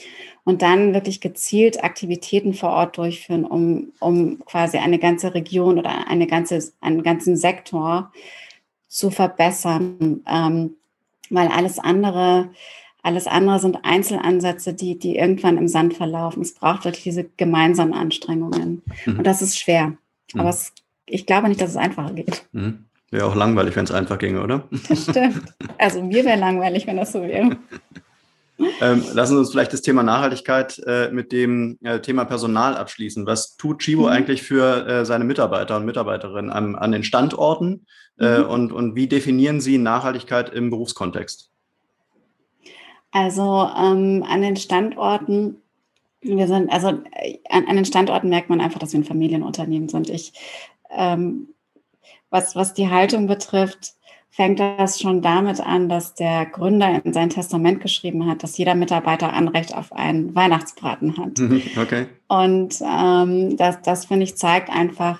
[0.44, 6.08] Und dann wirklich gezielt Aktivitäten vor Ort durchführen, um, um quasi eine ganze Region oder
[6.08, 8.14] eine ganze, einen ganzen Sektor
[8.88, 10.24] zu verbessern.
[10.26, 10.76] Ähm,
[11.30, 12.50] weil alles andere,
[13.04, 16.42] alles andere sind Einzelansätze, die, die irgendwann im Sand verlaufen.
[16.42, 18.84] Es braucht wirklich diese gemeinsamen Anstrengungen.
[19.06, 19.18] Mhm.
[19.18, 19.98] Und das ist schwer.
[20.34, 20.40] Mhm.
[20.40, 20.74] Aber es,
[21.06, 22.46] ich glaube nicht, dass es einfacher geht.
[22.54, 22.86] Mhm.
[23.18, 24.68] Wäre auch langweilig, wenn es einfach ginge, oder?
[24.88, 25.42] Das stimmt.
[25.80, 27.58] Also mir wäre langweilig, wenn das so wäre.
[28.82, 33.28] Ähm, lassen Sie uns vielleicht das Thema Nachhaltigkeit äh, mit dem äh, Thema Personal abschließen.
[33.28, 34.08] Was tut Chibo mhm.
[34.08, 37.86] eigentlich für äh, seine Mitarbeiter und Mitarbeiterinnen an, an den Standorten
[38.20, 38.46] äh, mhm.
[38.46, 41.52] und, und wie definieren Sie Nachhaltigkeit im Berufskontext?
[43.12, 45.58] Also ähm, an den Standorten,
[46.22, 49.88] wir sind, also äh, an, an, den Standorten merkt man einfach, dass wir ein Familienunternehmen
[49.88, 50.10] sind.
[50.10, 50.34] Ich
[50.90, 51.50] ähm,
[52.30, 53.94] was, was die Haltung betrifft,
[54.30, 58.76] fängt das schon damit an, dass der Gründer in sein Testament geschrieben hat, dass jeder
[58.76, 61.40] Mitarbeiter Anrecht auf einen Weihnachtsbraten hat.
[61.78, 62.08] Okay.
[62.28, 65.20] Und ähm, das, das finde ich, zeigt einfach,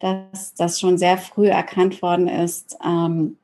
[0.00, 3.36] dass das schon sehr früh erkannt worden ist, ähm,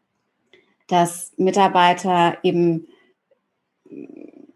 [0.88, 2.86] dass Mitarbeiter eben,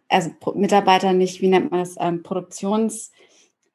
[0.08, 3.10] also Mitarbeiter nicht, wie nennt man das, ähm, Produktions-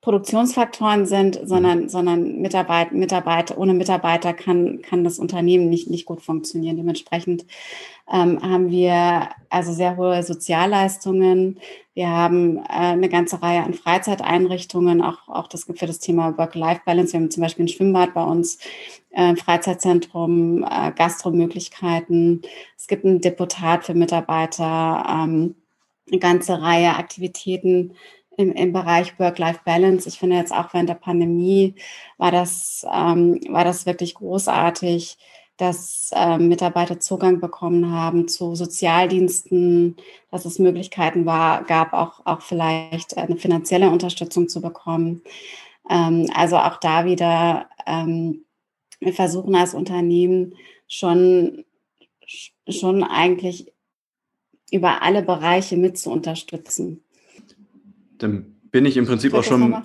[0.04, 6.22] Produktionsfaktoren sind, sondern, sondern Mitarbeit, Mitarbeiter, ohne Mitarbeiter kann, kann das Unternehmen nicht, nicht gut
[6.22, 6.76] funktionieren.
[6.76, 7.46] Dementsprechend
[8.12, 11.58] ähm, haben wir also sehr hohe Sozialleistungen.
[11.94, 17.14] Wir haben äh, eine ganze Reihe an Freizeiteinrichtungen, auch, auch das für das Thema Work-Life-Balance.
[17.14, 18.60] Wir haben zum Beispiel ein Schwimmbad bei uns,
[19.12, 22.42] äh, Freizeitzentrum, äh, Gastromöglichkeiten.
[22.76, 25.56] Es gibt ein Deputat für Mitarbeiter, ähm,
[26.12, 27.94] eine ganze Reihe Aktivitäten,
[28.38, 30.08] im, im Bereich Work-Life-Balance.
[30.08, 31.76] Ich finde jetzt auch während der Pandemie
[32.18, 35.18] war das, ähm, war das wirklich großartig,
[35.58, 39.98] dass ähm, Mitarbeiter Zugang bekommen haben zu Sozialdiensten,
[40.32, 45.22] dass es Möglichkeiten war, gab, auch, auch vielleicht eine finanzielle Unterstützung zu bekommen.
[45.90, 48.46] Ähm, also auch da wieder, ähm,
[49.00, 50.56] wir versuchen als Unternehmen
[50.88, 51.66] schon,
[52.68, 53.72] schon eigentlich
[54.72, 57.03] über alle Bereiche mit zu unterstützen
[58.24, 59.76] dann bin ich im Prinzip auch schon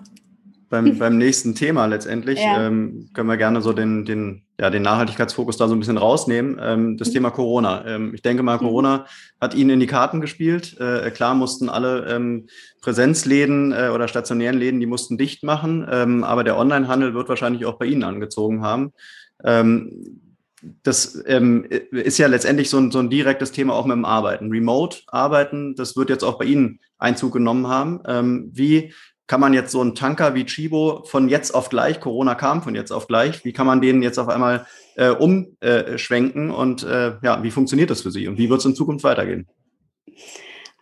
[0.71, 2.39] beim, beim nächsten Thema letztendlich.
[2.49, 2.67] Ja.
[2.67, 6.59] Ähm, können wir gerne so den, den, ja, den Nachhaltigkeitsfokus da so ein bisschen rausnehmen.
[6.63, 7.15] Ähm, das mhm.
[7.15, 7.85] Thema Corona.
[7.85, 8.61] Ähm, ich denke mal, mhm.
[8.61, 9.07] Corona
[9.41, 10.79] hat Ihnen in die Karten gespielt.
[10.79, 12.47] Äh, klar mussten alle ähm,
[12.81, 15.87] Präsenzläden äh, oder stationären Läden, die mussten dicht machen.
[15.91, 18.93] Ähm, aber der Onlinehandel wird wahrscheinlich auch bei Ihnen angezogen haben.
[20.83, 24.51] Das ähm, ist ja letztendlich so ein, so ein direktes Thema auch mit dem Arbeiten.
[24.51, 28.01] Remote arbeiten, das wird jetzt auch bei Ihnen Einzug genommen haben.
[28.07, 28.93] Ähm, wie
[29.29, 32.75] kann man jetzt so einen Tanker wie Chibo von jetzt auf gleich, Corona kam von
[32.75, 37.43] jetzt auf gleich, wie kann man den jetzt auf einmal äh, umschwenken und äh, ja,
[37.43, 39.47] wie funktioniert das für Sie und wie wird es in Zukunft weitergehen?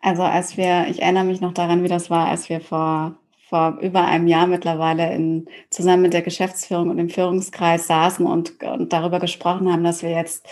[0.00, 3.16] Also als wir, ich erinnere mich noch daran, wie das war, als wir vor
[3.48, 8.62] vor über einem Jahr mittlerweile in, zusammen mit der Geschäftsführung und dem Führungskreis saßen und,
[8.62, 10.46] und darüber gesprochen haben, dass wir jetzt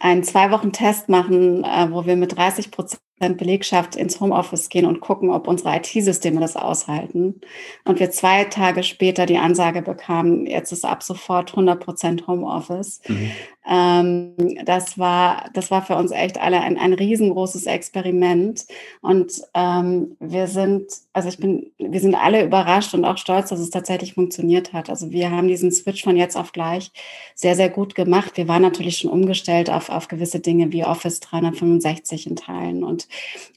[0.00, 4.86] einen zwei Wochen Test machen, äh, wo wir mit 30 Prozent Belegschaft ins Homeoffice gehen
[4.86, 7.40] und gucken, ob unsere IT-Systeme das aushalten.
[7.84, 13.00] Und wir zwei Tage später die Ansage bekamen, jetzt ist ab sofort 100 Prozent Homeoffice.
[13.08, 13.32] Mhm.
[13.68, 18.66] Ähm, das war, das war für uns echt alle ein, ein riesengroßes Experiment.
[19.02, 23.60] Und ähm, wir sind, also ich bin, wir sind alle überrascht und auch stolz, dass
[23.60, 24.88] es tatsächlich funktioniert hat.
[24.88, 26.90] Also wir haben diesen Switch von jetzt auf gleich
[27.34, 28.36] sehr, sehr gut gemacht.
[28.36, 33.06] Wir waren natürlich schon umgestellt auf, auf gewisse Dinge wie Office 365 in Teilen und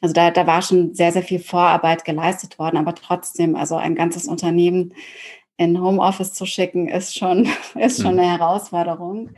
[0.01, 3.95] also da, da war schon sehr, sehr viel Vorarbeit geleistet worden, aber trotzdem, also ein
[3.95, 4.93] ganzes Unternehmen
[5.57, 8.19] in Homeoffice zu schicken, ist schon, ist schon mhm.
[8.19, 9.29] eine Herausforderung.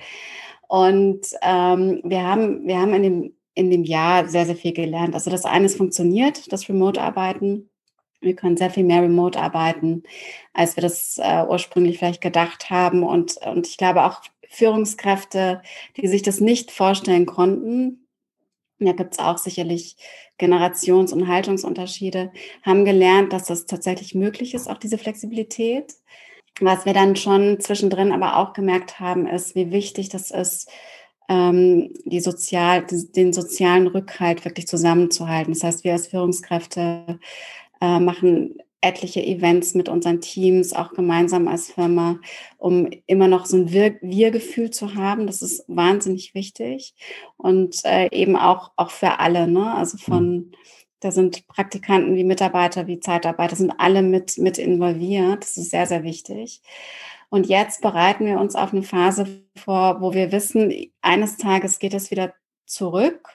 [0.68, 5.14] Und ähm, wir haben, wir haben in dem, in dem Jahr sehr, sehr viel gelernt.
[5.14, 7.70] Also das eine ist funktioniert, das Remote-Arbeiten.
[8.22, 10.04] Wir können sehr viel mehr remote arbeiten,
[10.54, 13.04] als wir das äh, ursprünglich vielleicht gedacht haben.
[13.04, 15.62] Und, und ich glaube auch Führungskräfte,
[15.98, 18.04] die sich das nicht vorstellen konnten,
[18.86, 19.96] da gibt es auch sicherlich
[20.38, 22.32] Generations- und Haltungsunterschiede,
[22.64, 25.94] haben gelernt, dass das tatsächlich möglich ist, auch diese Flexibilität.
[26.60, 30.70] Was wir dann schon zwischendrin aber auch gemerkt haben, ist, wie wichtig das ist,
[31.30, 35.54] ähm, die sozial, den sozialen Rückhalt wirklich zusammenzuhalten.
[35.54, 37.20] Das heißt, wir als Führungskräfte
[37.82, 42.20] äh, machen etliche Events mit unseren Teams, auch gemeinsam als Firma,
[42.58, 45.26] um immer noch so ein Wir-Gefühl zu haben.
[45.26, 46.94] Das ist wahnsinnig wichtig
[47.38, 49.74] und äh, eben auch, auch für alle, ne?
[49.74, 50.52] also von,
[51.04, 55.44] Da sind Praktikanten wie Mitarbeiter, wie Zeitarbeiter, sind alle mit, mit involviert.
[55.44, 56.62] Das ist sehr, sehr wichtig.
[57.30, 59.28] Und jetzt bereiten wir uns auf eine Phase
[59.58, 62.34] vor, wo wir wissen, eines Tages geht es wieder
[62.66, 63.28] zurück.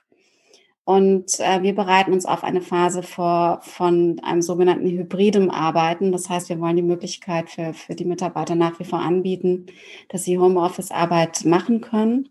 [0.84, 6.12] Und äh, wir bereiten uns auf eine Phase vor von einem sogenannten hybridem Arbeiten.
[6.12, 9.66] Das heißt, wir wollen die Möglichkeit für, für die Mitarbeiter nach wie vor anbieten,
[10.08, 12.30] dass sie Homeoffice-Arbeit machen können.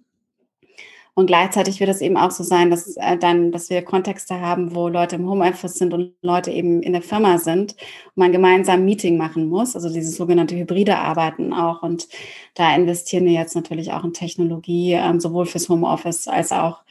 [1.18, 4.76] Und gleichzeitig wird es eben auch so sein, dass äh, dann, dass wir Kontexte haben,
[4.76, 8.82] wo Leute im Homeoffice sind und Leute eben in der Firma sind und man gemeinsam
[8.82, 11.82] ein Meeting machen muss, also dieses sogenannte hybride Arbeiten auch.
[11.82, 12.08] Und
[12.54, 16.84] da investieren wir jetzt natürlich auch in Technologie, ähm, sowohl fürs Homeoffice als auch,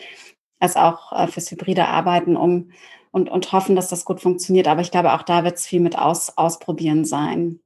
[0.59, 2.72] als auch äh, fürs hybride Arbeiten, um
[3.12, 4.66] und, und hoffen, dass das gut funktioniert.
[4.66, 7.61] Aber ich glaube, auch da wird es viel mit aus, ausprobieren sein.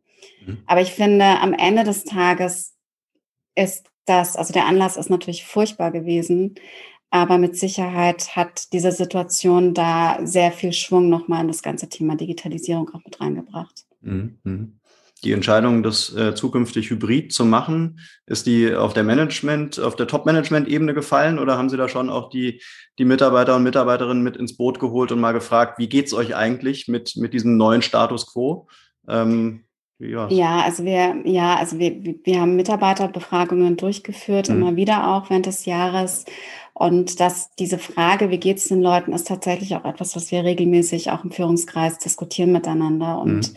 [0.44, 0.58] Mhm.
[0.66, 2.74] Aber ich finde, am Ende des Tages
[3.54, 6.56] ist das, also der Anlass ist natürlich furchtbar gewesen,
[7.11, 12.16] aber mit Sicherheit hat diese Situation da sehr viel Schwung nochmal in das ganze Thema
[12.16, 13.84] Digitalisierung auch mit reingebracht.
[14.00, 14.76] Mhm, mhm.
[15.22, 20.06] Die Entscheidung, das äh, zukünftig hybrid zu machen, ist die auf der Management, auf der
[20.06, 22.62] Top-Management-Ebene gefallen oder haben Sie da schon auch die,
[22.98, 26.34] die Mitarbeiter und Mitarbeiterinnen mit ins Boot geholt und mal gefragt, wie geht es euch
[26.34, 28.68] eigentlich mit, mit diesem neuen Status quo?
[29.08, 29.64] Ähm,
[30.01, 30.28] ja.
[30.30, 31.94] ja, also wir, ja, also wir,
[32.24, 34.57] wir haben Mitarbeiterbefragungen durchgeführt, mhm.
[34.57, 36.24] immer wieder auch während des Jahres.
[36.72, 40.44] Und dass diese Frage, wie geht es den Leuten, ist tatsächlich auch etwas, was wir
[40.44, 43.57] regelmäßig auch im Führungskreis diskutieren miteinander und mhm.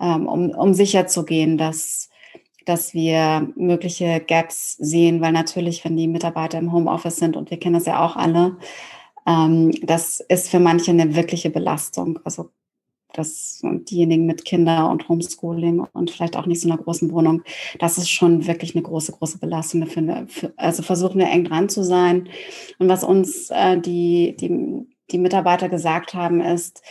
[0.00, 2.10] ähm, um, um sicher zu gehen, dass,
[2.66, 7.58] dass wir mögliche Gaps sehen, weil natürlich, wenn die Mitarbeiter im Homeoffice sind, und wir
[7.58, 8.58] kennen das ja auch alle,
[9.26, 12.18] ähm, das ist für manche eine wirkliche Belastung.
[12.24, 12.50] Also
[13.12, 17.42] dass diejenigen mit Kinder und Homeschooling und vielleicht auch nicht so einer großen Wohnung,
[17.78, 19.86] das ist schon wirklich eine große, große Belastung.
[20.56, 22.28] Also versuchen wir eng dran zu sein.
[22.78, 26.82] Und was uns äh, die, die, die Mitarbeiter gesagt haben, ist,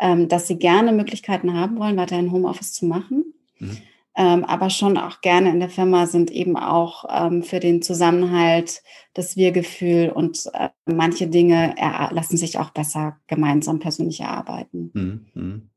[0.00, 3.34] ähm, dass sie gerne Möglichkeiten haben wollen, weiterhin Homeoffice zu machen.
[3.58, 3.78] Mhm
[4.18, 8.82] ähm, aber schon auch gerne in der Firma sind eben auch ähm, für den Zusammenhalt,
[9.14, 11.76] das Wir-Gefühl und äh, manche Dinge
[12.10, 14.90] lassen sich auch besser gemeinsam persönlich erarbeiten.
[14.92, 15.70] Mhm, mhm.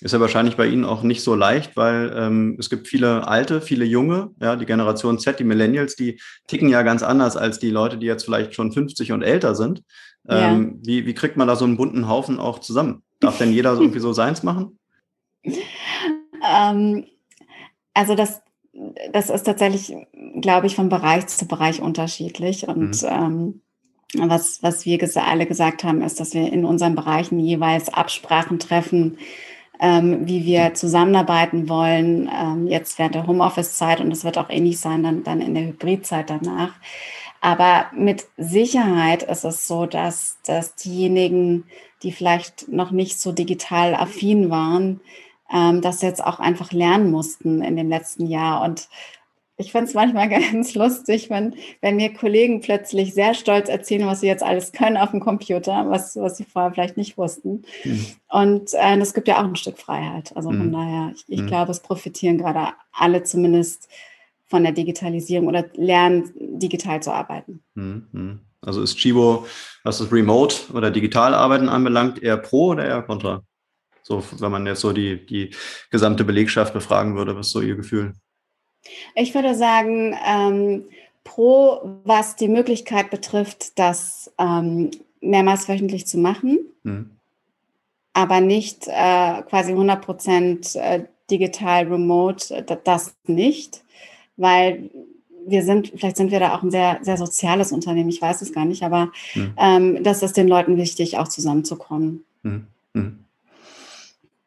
[0.00, 3.60] Ist ja wahrscheinlich bei Ihnen auch nicht so leicht, weil ähm, es gibt viele Alte,
[3.60, 6.18] viele Junge, ja, die Generation Z, die Millennials, die
[6.48, 9.84] ticken ja ganz anders als die Leute, die jetzt vielleicht schon 50 und älter sind.
[10.26, 10.86] Ähm, ja.
[10.86, 13.02] wie, wie kriegt man da so einen bunten Haufen auch zusammen?
[13.20, 14.78] Darf denn jeder irgendwie so seins machen?
[15.44, 17.04] Ähm,
[17.94, 18.42] also das,
[19.12, 19.94] das ist tatsächlich,
[20.40, 22.68] glaube ich, von Bereich zu Bereich unterschiedlich.
[22.68, 23.08] Und mhm.
[23.08, 23.60] ähm,
[24.14, 28.58] was, was wir ges alle gesagt haben, ist, dass wir in unseren Bereichen jeweils Absprachen
[28.58, 29.18] treffen,
[29.80, 34.78] ähm, wie wir zusammenarbeiten wollen, ähm, jetzt während der Homeoffice-Zeit und das wird auch ähnlich
[34.78, 36.74] sein dann, dann in der Hybrid-Zeit danach.
[37.40, 41.64] Aber mit Sicherheit ist es so, dass, dass diejenigen,
[42.04, 45.00] die vielleicht noch nicht so digital affin waren,
[45.52, 48.62] ähm, das jetzt auch einfach lernen mussten in dem letzten Jahr.
[48.62, 48.88] Und
[49.56, 54.20] ich finde es manchmal ganz lustig, wenn, wenn mir Kollegen plötzlich sehr stolz erzählen, was
[54.20, 57.62] sie jetzt alles können auf dem Computer, was, was sie vorher vielleicht nicht wussten.
[57.84, 58.06] Mhm.
[58.28, 60.34] Und äh, das gibt ja auch ein Stück Freiheit.
[60.36, 60.72] Also von mhm.
[60.72, 61.46] daher, ich, ich mhm.
[61.46, 63.88] glaube, es profitieren gerade alle zumindest
[64.46, 67.62] von der Digitalisierung oder lernen, digital zu arbeiten.
[67.74, 68.06] Mhm.
[68.12, 68.40] mhm.
[68.64, 69.44] Also ist Chibo,
[69.82, 73.42] was das Remote oder Digital-Arbeiten anbelangt, eher pro oder eher contra?
[74.02, 75.50] So, wenn man jetzt so die, die
[75.90, 78.14] gesamte Belegschaft befragen würde, was ist so Ihr Gefühl?
[79.14, 80.84] Ich würde sagen, ähm,
[81.24, 84.90] pro, was die Möglichkeit betrifft, das ähm,
[85.20, 87.10] mehrmals wöchentlich zu machen, hm.
[88.12, 93.84] aber nicht äh, quasi 100 Prozent äh, digital remote, äh, das nicht,
[94.36, 94.90] weil
[95.44, 98.52] wir sind, vielleicht sind wir da auch ein sehr, sehr soziales Unternehmen, ich weiß es
[98.52, 99.54] gar nicht, aber hm.
[99.56, 102.24] ähm, das ist den Leuten wichtig, auch zusammenzukommen.
[102.42, 102.66] Hm.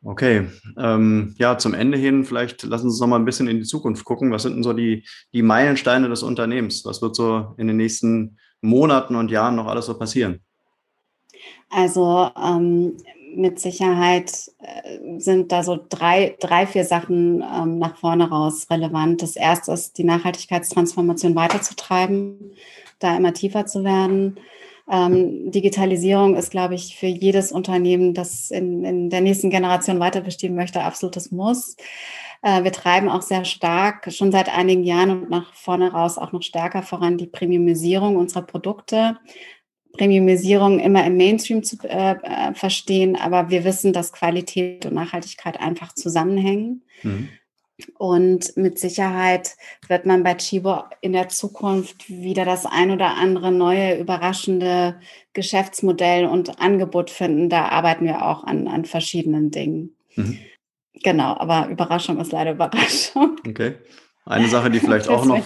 [0.08, 3.58] Okay, ähm, ja, zum Ende hin, vielleicht lassen Sie uns noch mal ein bisschen in
[3.58, 4.32] die Zukunft gucken.
[4.32, 5.04] Was sind denn so die,
[5.34, 6.86] die Meilensteine des Unternehmens?
[6.86, 10.42] Was wird so in den nächsten Monaten und Jahren noch alles so passieren?
[11.72, 12.98] Also ähm,
[13.36, 19.24] mit Sicherheit äh, sind da so drei, drei vier Sachen ähm, nach vorne raus relevant.
[19.24, 22.52] Das erste ist, die Nachhaltigkeitstransformation weiterzutreiben,
[23.00, 24.38] da immer tiefer zu werden.
[24.90, 30.22] Ähm, Digitalisierung ist, glaube ich, für jedes Unternehmen, das in, in der nächsten Generation weiter
[30.22, 31.76] bestehen möchte, absolutes Muss.
[32.44, 36.32] Äh, wir treiben auch sehr stark, schon seit einigen Jahren und nach vorne raus auch
[36.32, 39.18] noch stärker voran, die Premiumisierung unserer Produkte.
[39.94, 45.60] Premiumisierung immer im Mainstream zu äh, äh, verstehen, aber wir wissen, dass Qualität und Nachhaltigkeit
[45.60, 46.84] einfach zusammenhängen.
[47.02, 47.30] Mhm.
[47.98, 49.56] Und mit Sicherheit
[49.88, 55.00] wird man bei Chibo in der Zukunft wieder das ein oder andere neue, überraschende
[55.34, 57.50] Geschäftsmodell und Angebot finden.
[57.50, 59.96] Da arbeiten wir auch an, an verschiedenen Dingen.
[60.16, 60.40] Mhm.
[61.04, 63.38] Genau, aber Überraschung ist leider Überraschung.
[63.46, 63.76] Okay.
[64.26, 65.44] Eine Sache, die vielleicht auch noch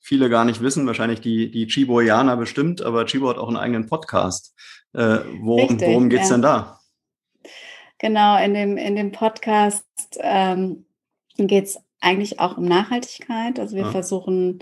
[0.00, 3.86] viele gar nicht wissen, wahrscheinlich die, die Chiboianer bestimmt, aber Chibo hat auch einen eigenen
[3.86, 4.54] Podcast.
[4.94, 6.36] Äh, worum worum geht es ja.
[6.36, 6.80] denn da?
[7.98, 9.84] Genau, in dem, in dem Podcast
[10.20, 10.85] ähm,
[11.36, 13.58] geht es eigentlich auch um Nachhaltigkeit.
[13.58, 13.90] Also wir ja.
[13.90, 14.60] versuchen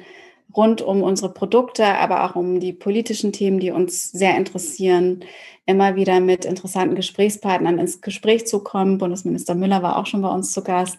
[0.56, 5.24] rund um unsere Produkte, aber auch um die politischen Themen, die uns sehr interessieren,
[5.66, 8.98] immer wieder mit interessanten Gesprächspartnern ins Gespräch zu kommen.
[8.98, 10.98] Bundesminister Müller war auch schon bei uns zu Gast.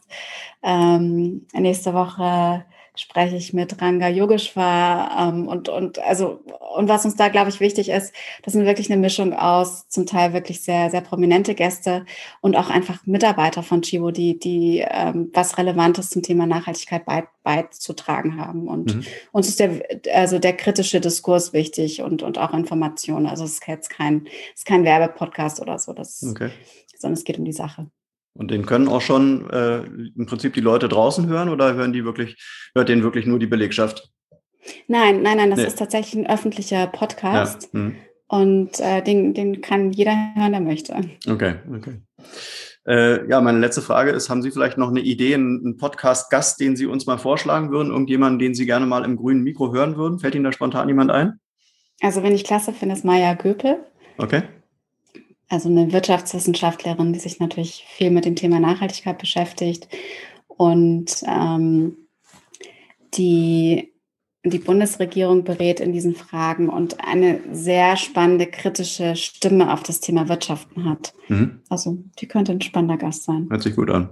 [0.63, 2.65] Ähm, nächste Woche
[2.95, 6.41] spreche ich mit Ranga Yogeshwar ähm, und, und also
[6.75, 10.05] und was uns da, glaube ich, wichtig ist, das sind wirklich eine Mischung aus zum
[10.05, 12.05] Teil wirklich sehr, sehr prominente Gäste
[12.41, 17.03] und auch einfach Mitarbeiter von Chibo, die, die ähm, was Relevantes zum Thema Nachhaltigkeit
[17.43, 18.67] beizutragen haben.
[18.67, 19.03] Und mhm.
[19.31, 19.81] uns ist der,
[20.13, 23.27] also der kritische Diskurs wichtig und, und auch Informationen.
[23.27, 26.49] Also es ist jetzt kein, es ist kein Werbepodcast oder so, das, okay.
[26.97, 27.87] sondern es geht um die Sache.
[28.37, 32.03] Und den können auch schon äh, im Prinzip die Leute draußen hören oder hören die
[32.03, 32.37] wirklich,
[32.75, 34.11] hört den wirklich nur die Belegschaft?
[34.87, 35.67] Nein, nein, nein, das nee.
[35.67, 37.69] ist tatsächlich ein öffentlicher Podcast.
[37.71, 37.79] Ja.
[37.79, 37.95] Hm.
[38.27, 40.99] Und äh, den, den kann jeder hören, der möchte.
[41.29, 42.01] Okay, okay.
[42.87, 46.75] Äh, ja, meine letzte Frage ist, haben Sie vielleicht noch eine Idee, einen Podcast-Gast, den
[46.75, 47.91] Sie uns mal vorschlagen würden?
[47.91, 50.19] Irgendjemanden, den Sie gerne mal im grünen Mikro hören würden?
[50.19, 51.39] Fällt Ihnen da spontan jemand ein?
[52.01, 53.77] Also, wenn ich klasse finde, ist Maya Göpel.
[54.17, 54.43] Okay
[55.49, 59.87] also eine Wirtschaftswissenschaftlerin, die sich natürlich viel mit dem Thema Nachhaltigkeit beschäftigt
[60.47, 61.97] und ähm,
[63.15, 63.91] die
[64.45, 70.29] die Bundesregierung berät in diesen Fragen und eine sehr spannende kritische Stimme auf das Thema
[70.29, 71.13] Wirtschaften hat.
[71.27, 71.61] Mhm.
[71.69, 73.47] Also die könnte ein spannender Gast sein.
[73.49, 74.09] Hört sich gut an.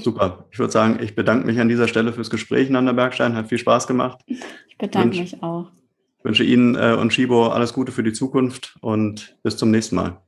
[0.00, 0.46] Super.
[0.50, 3.36] Ich würde sagen, ich bedanke mich an dieser Stelle fürs Gespräch, Nanda Bergstein.
[3.36, 4.20] Hat viel Spaß gemacht.
[4.26, 5.70] Ich bedanke Wünsch, mich auch.
[6.18, 9.96] Ich wünsche Ihnen äh, und Shibo alles Gute für die Zukunft und bis zum nächsten
[9.96, 10.20] Mal.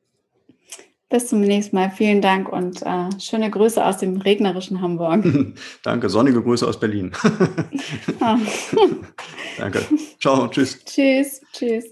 [1.11, 1.91] Bis zum nächsten Mal.
[1.91, 5.25] Vielen Dank und äh, schöne Grüße aus dem regnerischen Hamburg.
[5.83, 6.09] Danke.
[6.09, 7.13] Sonnige Grüße aus Berlin.
[8.21, 8.39] Ah.
[9.59, 9.83] Danke.
[10.21, 10.49] Ciao.
[10.49, 10.83] Tschüss.
[10.85, 11.43] Tschüss.
[11.53, 11.85] Tschüss.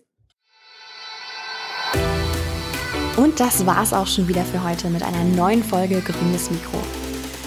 [3.17, 6.79] Und das war's auch schon wieder für heute mit einer neuen Folge Grünes Mikro.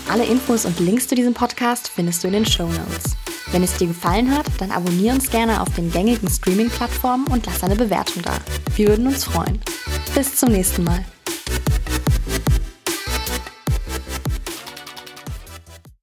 [0.10, 3.25] Alle Infos und Links zu diesem Podcast findest du in den Show Notes.
[3.52, 7.64] Wenn es dir gefallen hat, dann abonniere uns gerne auf den gängigen Streaming-Plattformen und lass
[7.64, 8.34] eine Bewertung da.
[8.76, 9.60] Wir würden uns freuen.
[10.14, 11.06] Bis zum nächsten Mal.